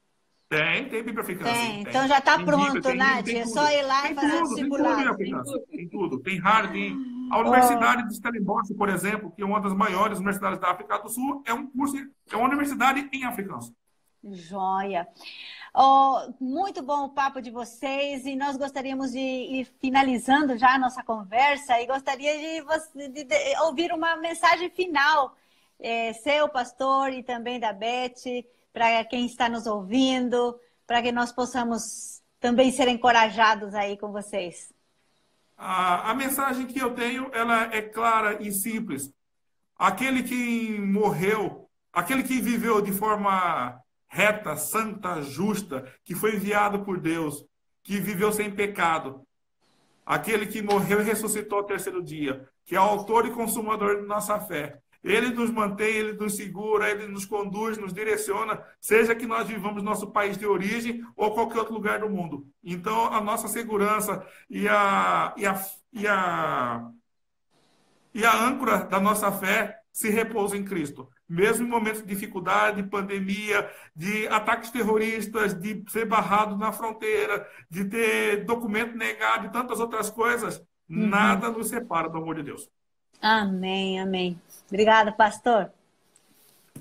[0.48, 1.50] Tem, tem Bíblia africana.
[1.50, 3.24] Tem, sim, então já está pronto, Bíblia, tem, Nath.
[3.24, 5.16] Tem é só ir lá tem e fazer tudo, o simulado.
[5.16, 6.18] Tem tudo, tem tudo.
[6.20, 7.16] Tem tem...
[7.32, 8.08] A Universidade oh.
[8.08, 11.52] de Stellenbosch, por exemplo, que é uma das maiores universidades da África do Sul, é
[11.52, 11.96] um curso,
[12.30, 13.74] é uma universidade em africano.
[14.22, 15.06] Joia.
[15.78, 20.78] Oh, muito bom o papo de vocês e nós gostaríamos de ir finalizando já a
[20.78, 25.36] nossa conversa e gostaria de, de, de ouvir uma mensagem final,
[25.78, 31.30] é, seu pastor e também da Beth, para quem está nos ouvindo, para que nós
[31.30, 34.72] possamos também ser encorajados aí com vocês.
[35.58, 39.12] A, a mensagem que eu tenho, ela é clara e simples.
[39.78, 43.78] aquele que morreu, aquele que viveu de forma
[44.08, 47.44] reta, santa, justa, que foi enviado por Deus,
[47.82, 49.26] que viveu sem pecado,
[50.04, 54.06] aquele que morreu e ressuscitou ao terceiro dia, que é o autor e consumador de
[54.06, 54.78] nossa fé.
[55.02, 59.82] Ele nos mantém, ele nos segura, ele nos conduz, nos direciona, seja que nós vivamos
[59.82, 62.44] no nosso país de origem ou qualquer outro lugar do mundo.
[62.62, 66.90] Então, a nossa segurança e a, e a, e a,
[68.12, 71.08] e a âncora da nossa fé se repousa em Cristo.
[71.28, 77.48] Mesmo em momentos de dificuldade, de pandemia, de ataques terroristas, de ser barrado na fronteira,
[77.68, 80.58] de ter documento negado e tantas outras coisas,
[80.88, 81.08] uhum.
[81.08, 82.70] nada nos separa do amor de Deus.
[83.20, 84.40] Amém, amém.
[84.68, 85.72] Obrigada, pastor.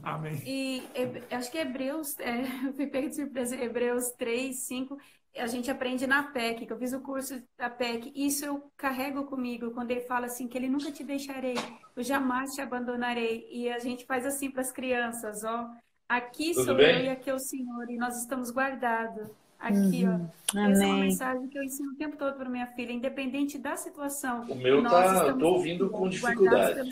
[0.04, 0.42] Amém.
[0.46, 0.84] E
[1.32, 4.98] acho que Hebreus, é, eu fui pego de surpresa, Hebreus 3, 5,
[5.38, 9.26] a gente aprende na PEC, que eu fiz o curso da PEC, isso eu carrego
[9.26, 11.56] comigo quando ele fala assim, que ele nunca te deixarei,
[11.96, 13.48] eu jamais te abandonarei.
[13.52, 15.70] E a gente faz assim para as crianças, ó,
[16.08, 17.00] aqui Tudo sou bem?
[17.00, 19.28] eu e aqui é o Senhor, e nós estamos guardados.
[19.60, 20.30] Aqui, uhum.
[20.54, 20.60] ó.
[20.60, 20.72] Amém.
[20.72, 23.76] Essa é uma mensagem que eu ensino o tempo todo para minha filha, independente da
[23.76, 24.44] situação.
[24.44, 26.90] O meu tá, tô ouvindo com dificuldade.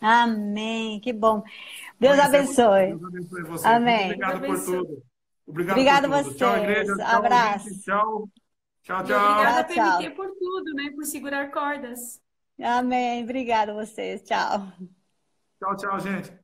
[0.00, 1.44] Amém, que bom.
[2.00, 2.86] Deus Mãe, abençoe.
[2.88, 3.68] Deus abençoe você.
[3.68, 4.06] Amém.
[4.06, 5.11] Obrigado por tudo.
[5.46, 6.36] Obrigado, Obrigado por tudo.
[6.36, 6.96] Tchau, igreja.
[6.96, 7.68] Tchau, Abraço.
[7.68, 7.82] Gente.
[7.82, 8.28] Tchau.
[8.82, 9.30] Tchau, tchau.
[9.32, 10.90] obrigada, PMT, por tudo, né?
[10.90, 12.20] Por segurar cordas.
[12.60, 13.22] Amém.
[13.22, 14.22] Obrigada a vocês.
[14.22, 14.72] Tchau.
[15.58, 16.41] Tchau, tchau, gente.